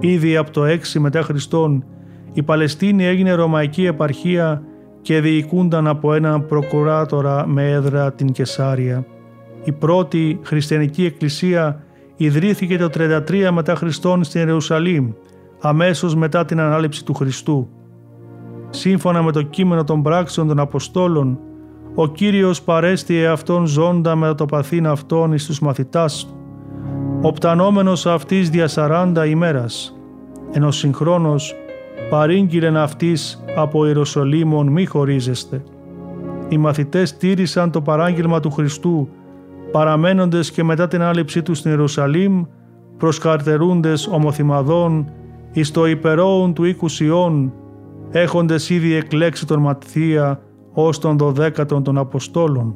[0.00, 1.84] Ήδη από το 6 μετά Χριστόν,
[2.32, 4.62] η Παλαιστίνη έγινε ρωμαϊκή επαρχία
[5.04, 9.06] και διοικούνταν από έναν προκουράτορα με έδρα την Κεσάρια.
[9.64, 11.82] Η πρώτη χριστιανική εκκλησία
[12.16, 15.10] ιδρύθηκε το 33 μετά Χριστόν στην Ιερουσαλήμ,
[15.60, 17.68] αμέσως μετά την ανάληψη του Χριστού.
[18.70, 21.38] Σύμφωνα με το κείμενο των πράξεων των Αποστόλων,
[21.94, 26.36] ο Κύριος παρέστη εαυτόν ζώντα με το παθήν αυτόν εις τους μαθητάς του,
[27.22, 29.96] οπτανόμενος αυτής δια 40 ημέρας,
[30.52, 31.54] ενώ συγχρόνως
[32.10, 35.62] παρήγγειλεν αυτής από Ιεροσολύμων μη χωρίζεστε.
[36.48, 39.08] Οι μαθητές τήρησαν το παράγγελμα του Χριστού,
[39.70, 42.44] παραμένοντες και μετά την άληψή τους στην Ιερουσαλήμ,
[42.98, 45.10] προσκαρτερούντες ομοθυμαδών
[45.52, 47.52] εις το υπερόουν του οίκους Σιών,
[48.10, 50.40] έχοντες ήδη εκλέξει τον Ματθία
[50.72, 52.74] ως τον δωδέκατον των Αποστόλων.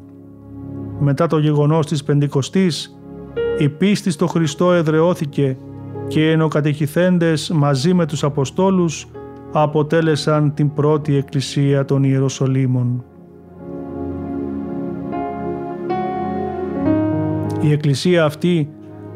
[0.98, 2.98] Μετά το γεγονός της Πεντηκοστής,
[3.58, 5.56] η πίστη στο Χριστό εδρεώθηκε
[6.08, 9.06] και ενώ κατηχηθέντες μαζί με τους Αποστόλους
[9.52, 13.04] αποτέλεσαν την πρώτη εκκλησία των Ιεροσολύμων.
[17.60, 18.68] Η εκκλησία αυτή,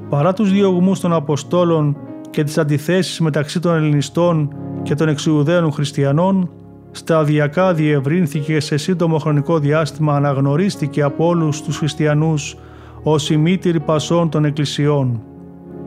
[0.09, 1.97] παρά τους διωγμούς των Αποστόλων
[2.31, 6.51] και τις αντιθέσεις μεταξύ των Ελληνιστών και των εξιουδαίων χριστιανών,
[6.91, 12.57] σταδιακά διευρύνθηκε σε σύντομο χρονικό διάστημα αναγνωρίστηκε από όλους τους χριστιανούς
[13.03, 15.23] ως η μήτηρη πασών των εκκλησιών.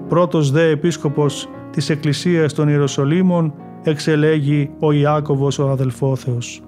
[0.08, 3.54] Πρώτος δε επίσκοπος της Εκκλησίας των Ιεροσολύμων
[3.90, 6.62] εξελέγει ο Ιάκωβος ο αδελφόθεος.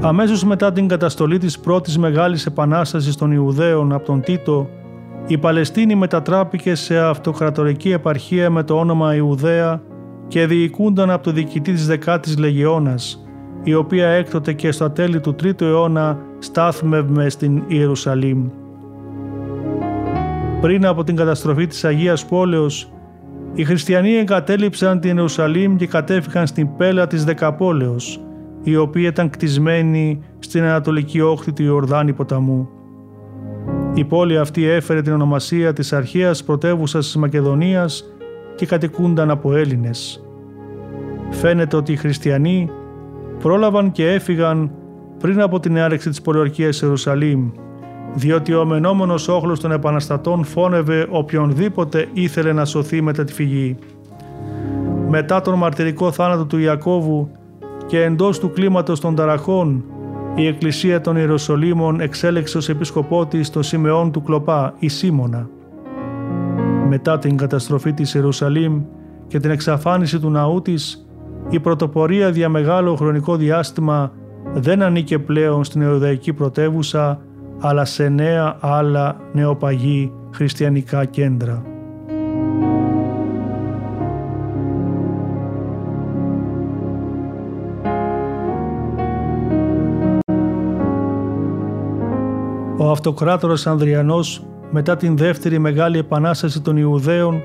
[0.00, 4.68] Αμέσως μετά την καταστολή της πρώτης μεγάλης επανάστασης των Ιουδαίων από τον Τίτο,
[5.26, 9.82] η Παλαιστίνη μετατράπηκε σε αυτοκρατορική επαρχία με το όνομα Ιουδαία
[10.28, 13.23] και διοικούνταν από το διοικητή της δεκάτης Λεγιώνας,
[13.64, 18.46] η οποία έκτοτε και στα τέλη του 3ου αιώνα στάθμευμε στην Ιερουσαλήμ.
[20.60, 22.92] Πριν από την καταστροφή της Αγίας Πόλεως,
[23.54, 28.20] οι χριστιανοί εγκατέλειψαν την Ιερουσαλήμ και κατέφυγαν στην πέλα της Δεκαπόλεως,
[28.62, 32.68] η οποία ήταν κτισμένη στην ανατολική όχθη του Ιορδάνη ποταμού.
[33.94, 38.04] Η πόλη αυτή έφερε την ονομασία της αρχαίας πρωτεύουσα της Μακεδονίας
[38.56, 40.24] και κατοικούνταν από Έλληνες.
[41.30, 42.70] Φαίνεται ότι οι χριστιανοί
[43.44, 44.70] πρόλαβαν και έφυγαν
[45.18, 47.50] πριν από την άρεξη της πολιορκίας Ιερουσαλήμ,
[48.14, 53.76] διότι ο μενόμενος όχλος των επαναστατών φώνευε οποιονδήποτε ήθελε να σωθεί μετά τη φυγή.
[55.08, 57.30] Μετά τον μαρτυρικό θάνατο του Ιακώβου
[57.86, 59.84] και εντός του κλίματος των ταραχών
[60.34, 65.48] η Εκκλησία των Ιεροσολύμων εξέλεξε ως επίσκοπό της το Σιμεών του Κλοπά, η Σίμωνα.
[66.88, 68.82] Μετά την καταστροφή της Ιερουσαλήμ
[69.26, 71.03] και την εξαφάνιση του ναού της,
[71.54, 74.12] η πρωτοπορία για μεγάλο χρονικό διάστημα
[74.54, 77.20] δεν ανήκε πλέον στην Εουδαϊκή πρωτεύουσα,
[77.60, 81.62] αλλά σε νέα άλλα νεοπαγή χριστιανικά κέντρα.
[92.78, 97.42] Ο αυτοκράτορας Ανδριανός μετά την δεύτερη μεγάλη επανάσταση των Ιουδαίων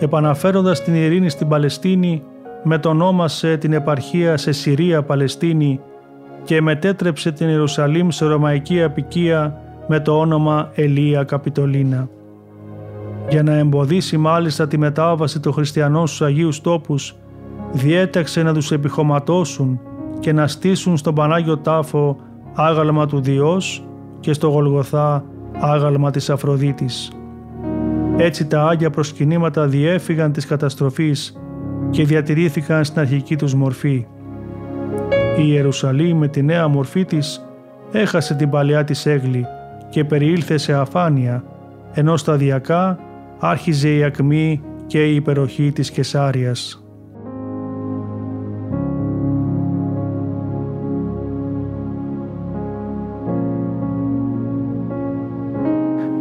[0.00, 2.22] επαναφέροντας την ειρήνη στην Παλαιστίνη
[2.64, 5.80] μετονόμασε την επαρχία σε Συρία Παλαιστίνη
[6.44, 12.08] και μετέτρεψε την Ιερουσαλήμ σε ρωμαϊκή απικία με το όνομα Ελία Καπιτολίνα.
[13.28, 17.16] Για να εμποδίσει μάλιστα τη μετάβαση των χριστιανών στους Αγίους τόπους,
[17.72, 19.80] διέταξε να τους επιχωματώσουν
[20.20, 22.16] και να στήσουν στον Πανάγιο Τάφο
[22.54, 23.86] άγαλμα του Διός
[24.20, 25.24] και στο Γολγοθά
[25.60, 27.10] άγαλμα της Αφροδίτης.
[28.16, 31.36] Έτσι τα Άγια προσκυνήματα διέφυγαν της καταστροφής
[31.90, 34.06] και διατηρήθηκαν στην αρχική τους μορφή.
[35.38, 37.46] Η Ιερουσαλήμ με τη νέα μορφή της
[37.92, 39.46] έχασε την παλιά της έγλη
[39.90, 41.44] και περιήλθε σε αφάνεια,
[41.92, 42.98] ενώ σταδιακά
[43.38, 46.84] άρχιζε η ακμή και η υπεροχή της Κεσάριας.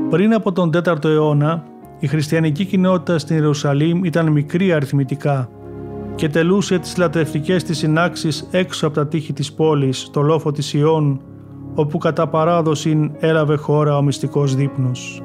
[0.10, 1.64] Πριν από τον 4ο αιώνα,
[2.04, 5.50] η χριστιανική κοινότητα στην Ιερουσαλήμ ήταν μικρή αριθμητικά
[6.16, 10.74] και τελούσε τις λατρευτικές της συνάξεις έξω από τα τείχη της πόλης, το λόφο της
[10.74, 11.22] Ιών,
[11.76, 15.22] όπου κατά παράδοση έλαβε χώρα ο μυστικός δείπνος.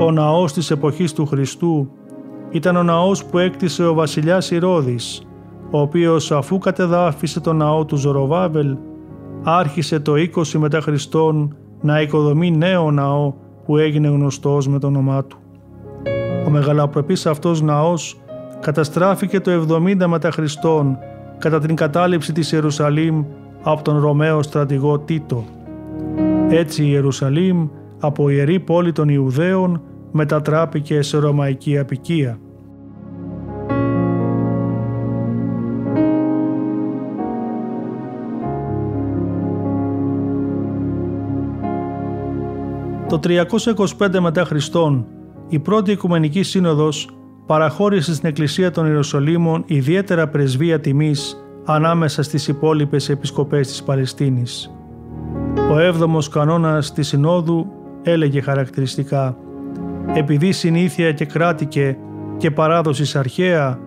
[0.00, 1.90] Ο ναός της εποχής του Χριστού
[2.50, 5.22] ήταν ο ναός που έκτισε ο βασιλιάς Ηρώδης,
[5.70, 8.76] ο οποίος αφού κατεδάφισε το ναό του Ζωροβάβελ,
[9.42, 13.32] άρχισε το 20 μετά Χριστόν να οικοδομεί νέο ναό
[13.64, 15.38] που έγινε γνωστός με το όνομά του.
[16.50, 18.20] Ο μεγαλοπρεπής αυτός ναός
[18.60, 20.98] καταστράφηκε το 70 μετά Χριστόν
[21.38, 23.24] κατά την κατάληψη της Ιερουσαλήμ
[23.62, 25.44] από τον Ρωμαίο στρατηγό Τίτο.
[26.48, 27.68] Έτσι η Ιερουσαλήμ
[28.00, 29.82] από ιερή πόλη των Ιουδαίων
[30.12, 32.38] μετατράπηκε σε ρωμαϊκή απικία.
[43.08, 45.06] Το 325 μετά Χριστόν,
[45.52, 47.08] η πρώτη Οικουμενική Σύνοδος
[47.46, 54.74] παραχώρησε στην Εκκλησία των Ιεροσολύμων ιδιαίτερα πρεσβεία τιμής ανάμεσα στις υπόλοιπες επισκοπές της Παλαιστίνης.
[55.70, 57.66] Ο έβδομος κανόνας της Συνόδου
[58.02, 59.36] έλεγε χαρακτηριστικά
[60.14, 61.96] «Επειδή συνήθεια και κράτηκε
[62.36, 63.78] και παράδοσης αρχαία,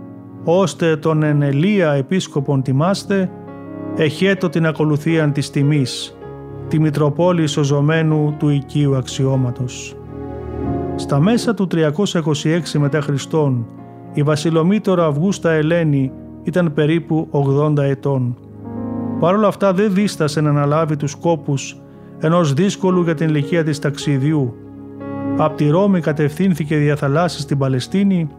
[0.44, 3.30] ώστε τον ενελία επίσκοπον τιμάστε,
[3.96, 6.18] εχέτο την ακολουθίαν της τιμής,
[6.68, 9.96] τη Μητροπόλη σωζωμένου του οικίου αξιώματος.
[10.96, 11.82] Στα μέσα του 326
[12.78, 13.66] μετά Χριστόν,
[14.14, 16.12] η βασιλομήτωρα Αυγούστα Ελένη
[16.44, 18.38] ήταν περίπου 80 ετών.
[19.20, 21.82] Παρ' όλα αυτά δεν δίστασε να αναλάβει τους κόπους
[22.20, 24.56] ενός δύσκολου για την ηλικία της ταξιδιού.
[25.38, 28.30] Απ' τη Ρώμη κατευθύνθηκε διαθαλάσσης στην Παλαιστίνη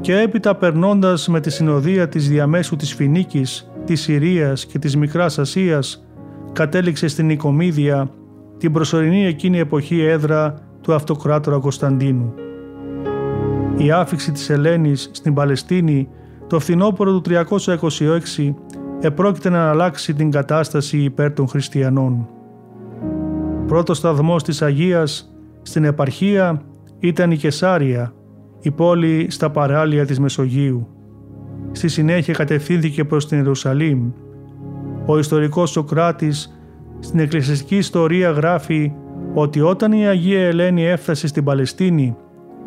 [0.00, 5.38] και έπειτα περνώντας με τη συνοδεία της διαμέσου της Φινίκης της Συρίας και της Μικράς
[5.38, 6.04] Ασίας
[6.52, 8.10] κατέληξε στην Οικομίδια
[8.58, 10.54] την προσωρινή εκείνη εποχή έδρα
[10.84, 12.34] του αυτοκράτορα Κωνσταντίνου.
[13.76, 16.08] Η άφηξη της Ελένης στην Παλαιστίνη
[16.46, 17.22] το φθινόπωρο του
[18.38, 18.54] 326
[19.00, 22.28] επρόκειται να αλλάξει την κατάσταση υπέρ των χριστιανών.
[23.66, 26.62] Πρώτος σταθμός της Αγίας στην επαρχία
[26.98, 28.12] ήταν η Κεσάρια,
[28.60, 30.88] η πόλη στα παράλια της Μεσογείου.
[31.72, 34.10] Στη συνέχεια κατευθύνθηκε προς την Ιερουσαλήμ.
[35.06, 36.58] Ο ιστορικός Σοκράτης
[36.98, 38.92] στην εκκλησιαστική ιστορία γράφει
[39.34, 42.16] ότι όταν η Αγία Ελένη έφτασε στην Παλαιστίνη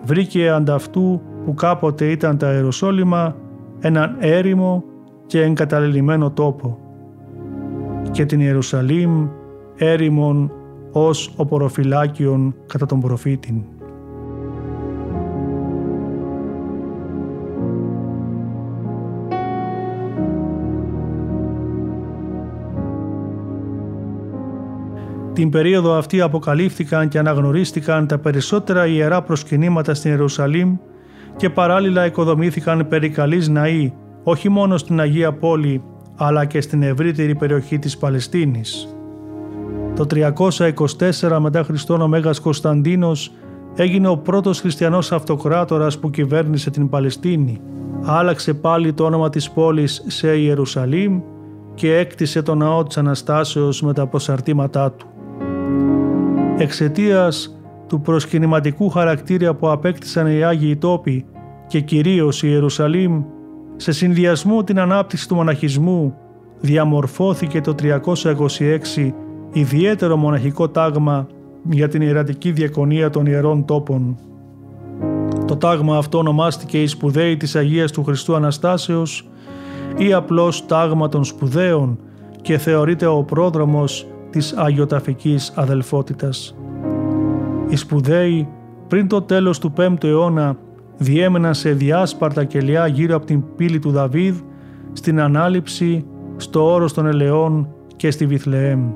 [0.03, 3.35] βρήκε ανταυτού που κάποτε ήταν τα Ιεροσόλυμα
[3.79, 4.83] έναν έρημο
[5.25, 6.77] και εγκαταλελειμμένο τόπο
[8.11, 9.27] και την Ιερουσαλήμ
[9.75, 10.51] έρημον
[10.91, 13.63] ως οποροφυλάκιον κατά τον προφήτην.
[25.37, 30.77] Την περίοδο αυτή αποκαλύφθηκαν και αναγνωρίστηκαν τα περισσότερα ιερά προσκυνήματα στην Ιερουσαλήμ
[31.35, 35.83] και παράλληλα οικοδομήθηκαν περικαλείς ναοί όχι μόνο στην Αγία Πόλη
[36.15, 38.87] αλλά και στην ευρύτερη περιοχή της Παλαιστίνης.
[39.95, 43.31] Το 324 μετά Χριστόν ο Μέγας Κωνσταντίνος
[43.75, 47.61] έγινε ο πρώτος χριστιανός αυτοκράτορας που κυβέρνησε την Παλαιστίνη.
[48.03, 51.21] Άλλαξε πάλι το όνομα της πόλης σε Ιερουσαλήμ
[51.73, 55.07] και έκτισε το ναό της Αναστάσεως με τα προσαρτήματά του.
[56.59, 61.25] Εξαιτίας του προσκυνηματικού χαρακτήρα που απέκτησαν οι Άγιοι τόποι
[61.67, 63.23] και κυρίως η Ιερουσαλήμ,
[63.75, 66.15] σε συνδυασμό την ανάπτυξη του μοναχισμού
[66.59, 67.75] διαμορφώθηκε το
[68.95, 69.11] 326
[69.51, 71.27] ιδιαίτερο μοναχικό τάγμα
[71.69, 74.17] για την ιερατική διακονία των ιερών τόπων.
[75.47, 79.29] Το τάγμα αυτό ονομάστηκε η σπουδαίη της Αγίας του Χριστού Αναστάσεως
[79.97, 81.99] ή απλώς τάγμα των σπουδαίων
[82.41, 86.55] και θεωρείται ο πρόδρομος της Αγιοταφικής αδελφότητας.
[87.67, 88.47] Οι σπουδαίοι
[88.87, 90.57] πριν το τέλος του 5ου αιώνα
[90.97, 94.35] διέμεναν σε διάσπαρτα κελιά γύρω από την πύλη του Δαβίδ
[94.93, 96.05] στην Ανάληψη,
[96.37, 98.89] στο όρος των Ελαιών και στη Βιθλεέμ.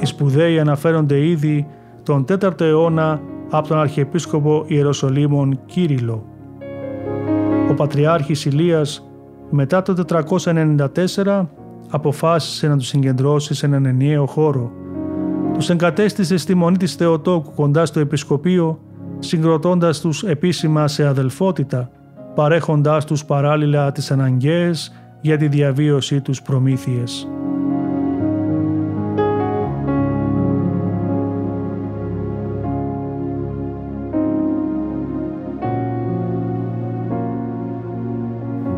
[0.00, 1.66] Οι σπουδαίοι αναφέρονται ήδη
[2.02, 6.24] τον 4ο αιώνα από τον Αρχιεπίσκοπο Ιεροσολύμων Κύριλο.
[7.70, 9.08] Ο Πατριάρχης Ηλίας
[9.50, 11.46] μετά το 494
[11.90, 14.72] αποφάσισε να τους συγκεντρώσει σε έναν ενιαίο χώρο.
[15.54, 18.78] Τους εγκατέστησε στη μονή της Θεοτόκου κοντά στο Επισκοπείο,
[19.18, 21.90] συγκροτώντας τους επίσημα σε αδελφότητα,
[22.34, 27.28] παρέχοντάς τους παράλληλα τις αναγκαίες για τη διαβίωσή τους προμήθειες.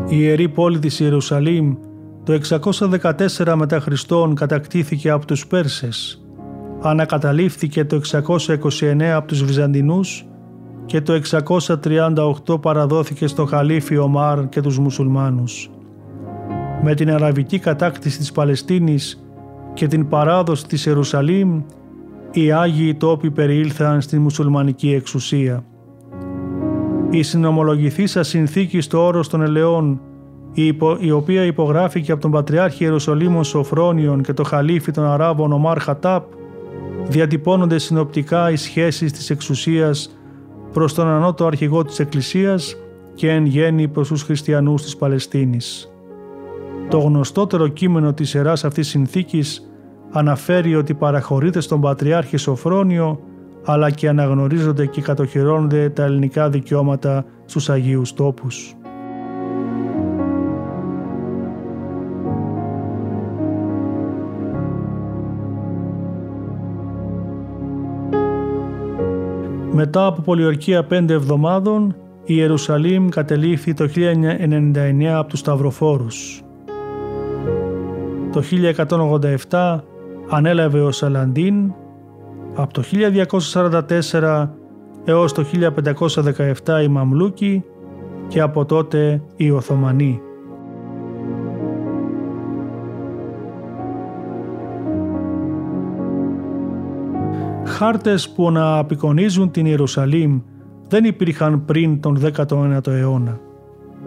[0.07, 1.75] Η Ιερή Πόλη της Ιερουσαλήμ
[2.23, 2.39] το
[3.37, 6.21] 614 μετά Χριστόν κατακτήθηκε από τους Πέρσες,
[6.81, 10.25] ανακαταλήφθηκε το 629 από τους Βυζαντινούς
[10.85, 11.21] και το
[12.45, 15.69] 638 παραδόθηκε στο Χαλίφι Ομάρ και τους Μουσουλμάνους.
[16.83, 19.23] Με την αραβική κατάκτηση της Παλαιστίνης
[19.73, 21.61] και την παράδοση της Ιερουσαλήμ,
[22.31, 25.63] οι Άγιοι τόποι περιήλθαν στη μουσουλμανική εξουσία.
[27.09, 30.01] Η συνομολογηθήσα συνθήκη στο όρος των ελαιών
[30.99, 36.23] η οποία υπογράφηκε από τον Πατριάρχη Ιερουσαλήμων Σοφρόνιον και το Χαλίφι των Αράβων Ομάρ Χατάπ,
[37.07, 40.17] διατυπώνονται συνοπτικά οι σχέσεις της εξουσίας
[40.73, 42.75] προς τον ανώτο αρχηγό της Εκκλησίας
[43.13, 45.91] και εν γέννη προς τους χριστιανούς της Παλαιστίνης.
[46.89, 49.71] Το γνωστότερο κείμενο της Ιεράς αυτής συνθήκης
[50.11, 53.19] αναφέρει ότι παραχωρείται στον Πατριάρχη Σοφρόνιο
[53.65, 58.75] αλλά και αναγνωρίζονται και κατοχυρώνονται τα ελληνικά δικαιώματα στους Αγίους τόπους.
[69.73, 76.41] Μετά από πολιορκία πέντε εβδομάδων, η Ιερουσαλήμ κατελήφθη το 1099 από τους Σταυροφόρους.
[78.31, 78.41] Το
[79.49, 79.79] 1187
[80.29, 81.73] ανέλαβε ο Σαλαντίν,
[82.55, 84.49] από το 1244
[85.05, 85.45] έως το
[86.65, 87.63] 1517 οι Μαμλούκοι
[88.27, 90.21] και από τότε οι Οθωμανοί.
[97.81, 100.39] Χάρτες που να απεικονίζουν την Ιερουσαλήμ
[100.87, 103.39] δεν υπήρχαν πριν τον 19ο αιώνα.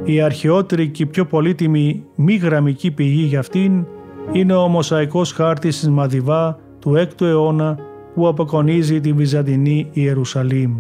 [0.05, 3.87] Η αρχαιότερη και πιο πολύτιμη μη γραμμική πηγή για αυτήν
[4.33, 7.79] είναι ο μοσαϊκός χάρτης της Μαδιβά του 6ου αιώνα
[8.14, 10.77] που αποκονίζει τη Βυζαντινή Ιερουσαλήμ.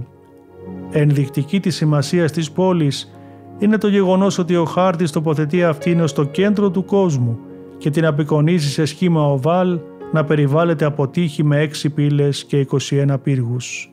[0.90, 3.14] Ενδεικτική της σημασίας της πόλης
[3.58, 7.38] είναι το γεγονός ότι ο χάρτης τοποθετεί αυτήν στο κέντρο του κόσμου
[7.78, 9.78] και την απεικονίζει σε σχήμα οβάλ
[10.14, 13.92] να περιβάλλεται από τείχη με 6 πύλες και 21 πύργους.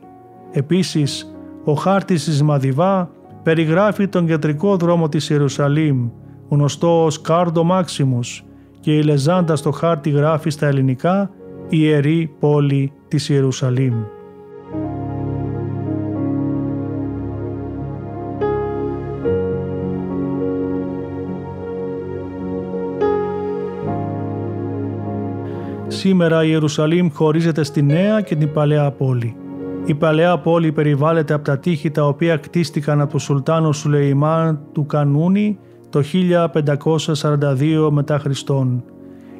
[0.51, 3.11] Επίσης, ο χάρτης της Μαδιβά
[3.43, 6.09] περιγράφει τον κεντρικό δρόμο της Ιερουσαλήμ,
[6.49, 8.43] γνωστό ως Κάρντο Μάξιμους
[8.79, 11.31] και η Λεζάντα στο χάρτη γράφει στα ελληνικά
[11.69, 13.93] «Ιερή πόλη της Ιερουσαλήμ».
[26.01, 29.35] Σήμερα η Ιερουσαλήμ χωρίζεται στη Νέα και την Παλαιά Πόλη.
[29.85, 34.85] Η Παλαιά Πόλη περιβάλλεται από τα τείχη τα οποία κτίστηκαν από τον Σουλτάνο Σουλεϊμάν του
[34.85, 35.57] Κανούνι
[35.89, 36.01] το
[37.13, 38.83] 1542 μετά Χριστόν.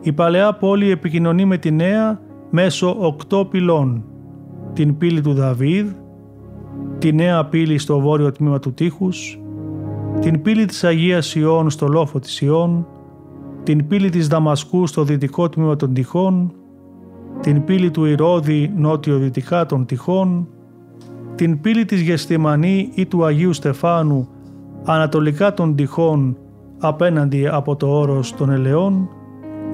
[0.01, 4.03] Η Παλαιά Πόλη επικοινωνεί με τη Νέα μέσω οκτώ πυλών.
[4.73, 5.87] Την πύλη του Δαβίδ,
[6.97, 9.39] τη Νέα πύλη στο βόρειο τμήμα του τείχους,
[10.19, 12.87] την πύλη της Αγίας Ιών στο λόφο της Ιών,
[13.63, 16.51] την πύλη της Δαμασκού στο δυτικό τμήμα των τυχών,
[17.41, 20.47] την πύλη του Ηρώδη νότιο-δυτικά των τυχών,
[21.35, 24.27] την πύλη της Γεστημανή ή του Αγίου Στεφάνου
[24.83, 26.37] ανατολικά των τυχών
[26.79, 29.09] απέναντι από το όρος των Ελαιών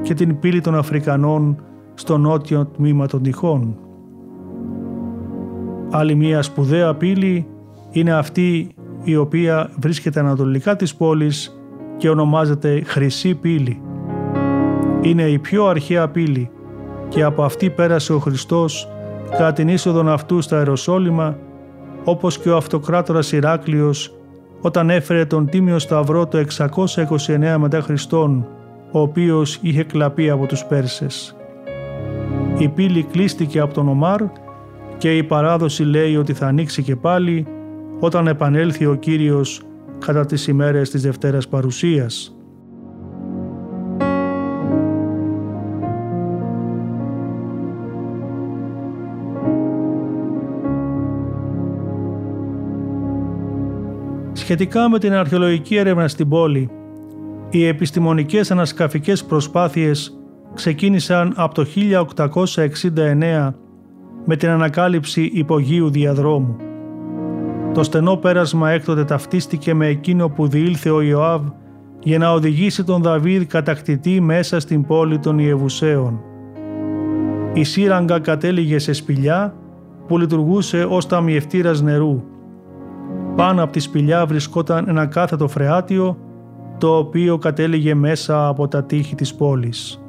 [0.01, 1.55] και την πύλη των Αφρικανών
[1.93, 3.77] στο νότιο τμήμα των τυχών.
[5.89, 7.47] Άλλη μία σπουδαία πύλη
[7.91, 8.67] είναι αυτή
[9.03, 11.56] η οποία βρίσκεται ανατολικά της πόλης
[11.97, 13.81] και ονομάζεται Χρυσή Πύλη.
[15.01, 16.49] Είναι η πιο αρχαία πύλη
[17.07, 18.89] και από αυτή πέρασε ο Χριστός
[19.29, 21.37] κατά την είσοδον αυτού στα Αεροσόλυμα
[22.03, 24.17] όπως και ο αυτοκράτορας Ηράκλειος
[24.61, 28.47] όταν έφερε τον Τίμιο Σταυρό το 629 μετά Χριστόν
[28.91, 31.35] ο οποίος είχε κλαπεί από τους Πέρσες.
[32.57, 34.21] Η πύλη κλείστηκε από τον Ομάρ
[34.97, 37.47] και η παράδοση λέει ότι θα ανοίξει και πάλι
[37.99, 39.61] όταν επανέλθει ο Κύριος
[40.05, 42.37] κατά τις ημέρες της Δευτέρας Παρουσίας.
[54.33, 56.69] Σχετικά με την αρχαιολογική έρευνα στην πόλη,
[57.49, 60.19] οι επιστημονικές ανασκαφικές προσπάθειες
[60.53, 63.53] ξεκίνησαν από το 1869
[64.25, 66.66] με την ανακάλυψη υπογείου διαδρόμου.
[67.77, 71.41] Το στενό πέρασμα έκτοτε ταυτίστηκε με εκείνο που διήλθε ο Ιωάβ
[72.03, 76.19] για να οδηγήσει τον Δαβίδ κατακτητή μέσα στην πόλη των Ιεβουσαίων.
[77.53, 79.53] Η σύραγγα κατέληγε σε σπηλιά
[80.07, 82.23] που λειτουργούσε ως ταμιευτήρας νερού.
[83.35, 86.17] Πάνω από τη σπηλιά βρισκόταν ένα κάθετο φρεάτιο
[86.77, 90.01] το οποίο κατέληγε μέσα από τα τείχη της πόλης.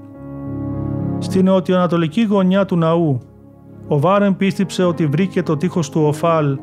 [1.19, 3.19] Στην νοτιοανατολική γωνιά του ναού,
[3.89, 6.59] ο Βάρεν πίστεψε ότι βρήκε το τείχος του Οφάλ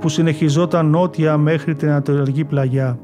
[0.00, 2.98] που συνεχιζόταν νότια μέχρι την ανατολική πλαγιά.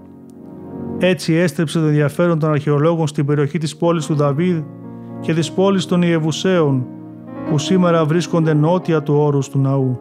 [0.98, 4.62] Έτσι έστρεψε το ενδιαφέρον των αρχαιολόγων στην περιοχή της πόλης του Δαβίδ
[5.20, 6.86] και της πόλης των Ιεβουσαίων
[7.50, 9.98] που σήμερα βρίσκονται νότια του όρους του ναού.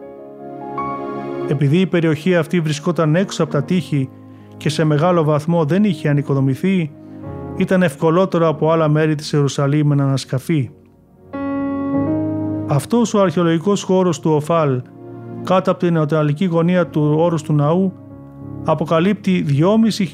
[1.48, 4.08] Επειδή η περιοχή αυτή βρισκόταν έξω από τα τείχη
[4.56, 6.90] και σε μεγάλο βαθμό δεν είχε ανοικοδομηθεί,
[7.56, 10.70] ήταν ευκολότερο από άλλα μέρη της Ιερουσαλήμ να ανασκαφεί.
[12.66, 14.82] Αυτός ο αρχαιολογικός χώρος του Οφάλ
[15.44, 17.92] κάτω από την νεοταλική γωνία του όρους του ναού
[18.64, 19.44] αποκαλύπτει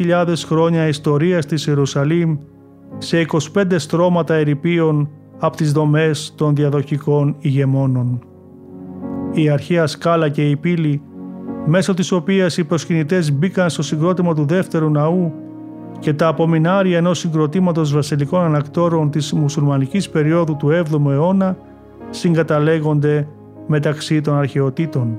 [0.09, 2.37] 2.500 χρόνια ιστορίας της Ιερουσαλήμ
[2.99, 5.09] σε 25 στρώματα ερηπείων
[5.39, 8.24] από τις δομές των διαδοχικών ηγεμόνων.
[9.33, 11.03] Η αρχαία σκάλα και η πύλη,
[11.66, 15.33] μέσω της οποίας οι προσκυνητές μπήκαν στο συγκρότημα του δεύτερου ναού
[15.99, 21.57] και τα απομεινάρια ενός συγκροτήματος βασιλικών ανακτόρων της μουσουλμανικής περίοδου του 7ου αιώνα
[22.11, 23.26] συγκαταλέγονται
[23.71, 25.18] μεταξύ των αρχαιοτήτων.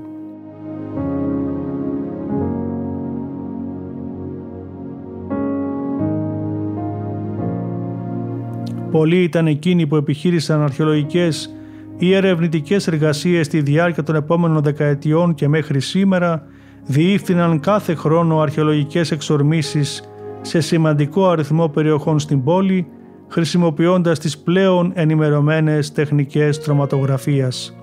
[8.90, 11.54] Πολλοί ήταν εκείνοι που επιχείρησαν αρχαιολογικές
[11.98, 16.46] ή ερευνητικές εργασίες στη διάρκεια των επόμενων δεκαετιών και μέχρι σήμερα
[16.84, 20.02] διήφθηναν κάθε χρόνο αρχαιολογικές εξορμήσεις
[20.40, 22.86] σε σημαντικό αριθμό περιοχών στην πόλη
[23.28, 27.76] χρησιμοποιώντας τις πλέον ενημερωμένες τεχνικές τροματογραφίας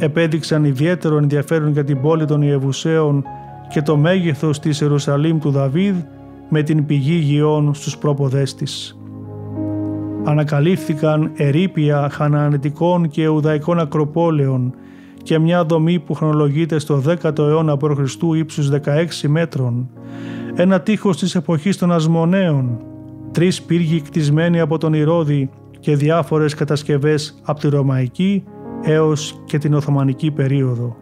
[0.00, 3.24] επέδειξαν ιδιαίτερο ενδιαφέρον για την πόλη των Ιεβουσαίων
[3.68, 5.96] και το μέγεθος της Ιερουσαλήμ του Δαβίδ
[6.48, 8.98] με την πηγή γεών στους πρόποδές της.
[10.24, 14.74] Ανακαλύφθηκαν ερήπια χανανετικών και ουδαϊκών ακροπόλεων
[15.22, 18.14] και μια δομή που χρονολογείται στο 10ο αιώνα π.Χ.
[18.36, 19.90] ύψους 16 μέτρων,
[20.54, 22.80] ένα τείχος της εποχής των Ασμονέων,
[23.32, 28.44] τρεις πύργοι κτισμένοι από τον Ηρώδη και διάφορες κατασκευές από τη Ρωμαϊκή
[28.82, 30.96] έως και την Οθωμανική περίοδο.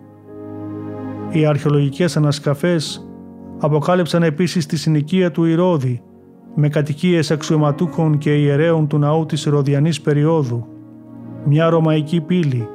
[1.30, 3.08] Οι αρχαιολογικές ανασκαφές
[3.58, 6.02] αποκάλυψαν επίσης τη συνοικία του Ηρώδη
[6.54, 10.66] με κατοικίες αξιωματούχων και ιερέων του ναού της Ηρωδιανής περίοδου,
[11.44, 12.68] μια ρωμαϊκή πύλη,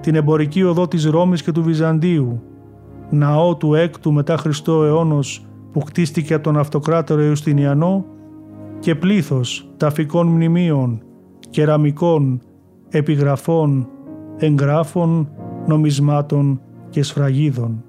[0.00, 2.42] την εμπορική οδό της Ρώμης και του Βυζαντίου,
[3.10, 8.04] ναό του 6ου μετά Χριστό αιώνος που χτίστηκε από τον αυτοκράτορο Ιουστινιανό
[8.78, 11.02] και πλήθος ταφικών μνημείων,
[11.50, 12.40] κεραμικών,
[12.88, 13.88] επιγραφών,
[14.38, 15.28] εγγράφων,
[15.66, 16.60] νομισμάτων
[16.90, 17.82] και σφραγίδων.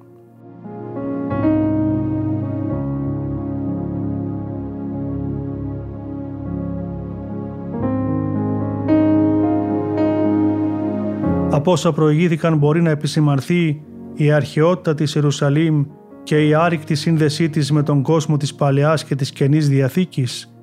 [11.52, 13.82] Από όσα προηγήθηκαν μπορεί να επισημανθεί
[14.14, 15.86] η αρχαιότητα της Ιερουσαλήμ
[16.24, 20.54] και η άρρηκτη σύνδεσή της με τον κόσμο της Παλαιάς και της Καινής Διαθήκης,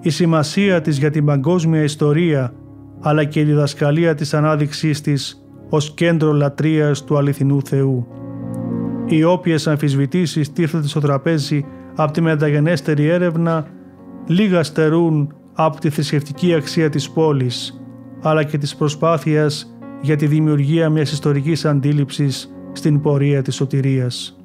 [0.00, 2.52] η σημασία της για την παγκόσμια ιστορία
[3.00, 8.06] αλλά και η διδασκαλία της ανάδειξής της ως κέντρο λατρείας του αληθινού Θεού.
[9.06, 13.66] Οι όποιες αμφισβητήσεις τίθεται στο τραπέζι από τη μεταγενέστερη έρευνα
[14.26, 17.80] λίγα στερούν από τη θρησκευτική αξία της πόλης
[18.22, 24.38] αλλά και της προσπάθειας για τη δημιουργία μιας ιστορικής αντίληψης στην πορεία της σωτηρίας.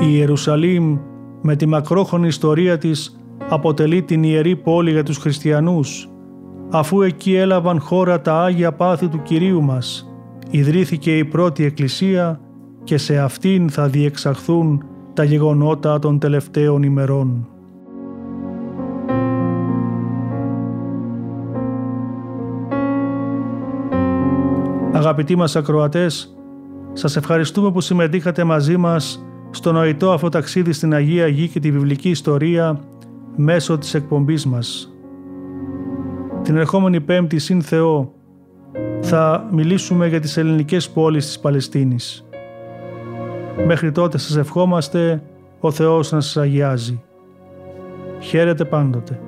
[0.00, 0.98] Η Ιερουσαλήμ
[1.42, 3.18] με τη μακρόχρονη ιστορία της
[3.48, 6.08] αποτελεί την ιερή πόλη για τους χριστιανούς
[6.76, 10.14] αφού εκεί έλαβαν χώρα τα Άγια Πάθη του Κυρίου μας.
[10.50, 12.40] Ιδρύθηκε η πρώτη Εκκλησία
[12.84, 17.48] και σε αυτήν θα διεξαχθούν τα γεγονότα των τελευταίων ημερών.
[24.92, 26.36] Αγαπητοί μας ακροατές,
[26.92, 31.70] σας ευχαριστούμε που συμμετείχατε μαζί μας στο νοητό αυτό ταξίδι στην Αγία Γη και τη
[31.70, 32.80] βιβλική ιστορία
[33.36, 34.93] μέσω της εκπομπής μας.
[36.44, 38.12] Την ερχόμενη Πέμπτη, συν Θεό,
[39.00, 42.26] θα μιλήσουμε για τις ελληνικές πόλεις της Παλαιστίνης.
[43.66, 45.22] Μέχρι τότε σας ευχόμαστε
[45.60, 47.02] ο Θεός να σας αγιάζει.
[48.20, 49.20] Χαίρετε πάντοτε.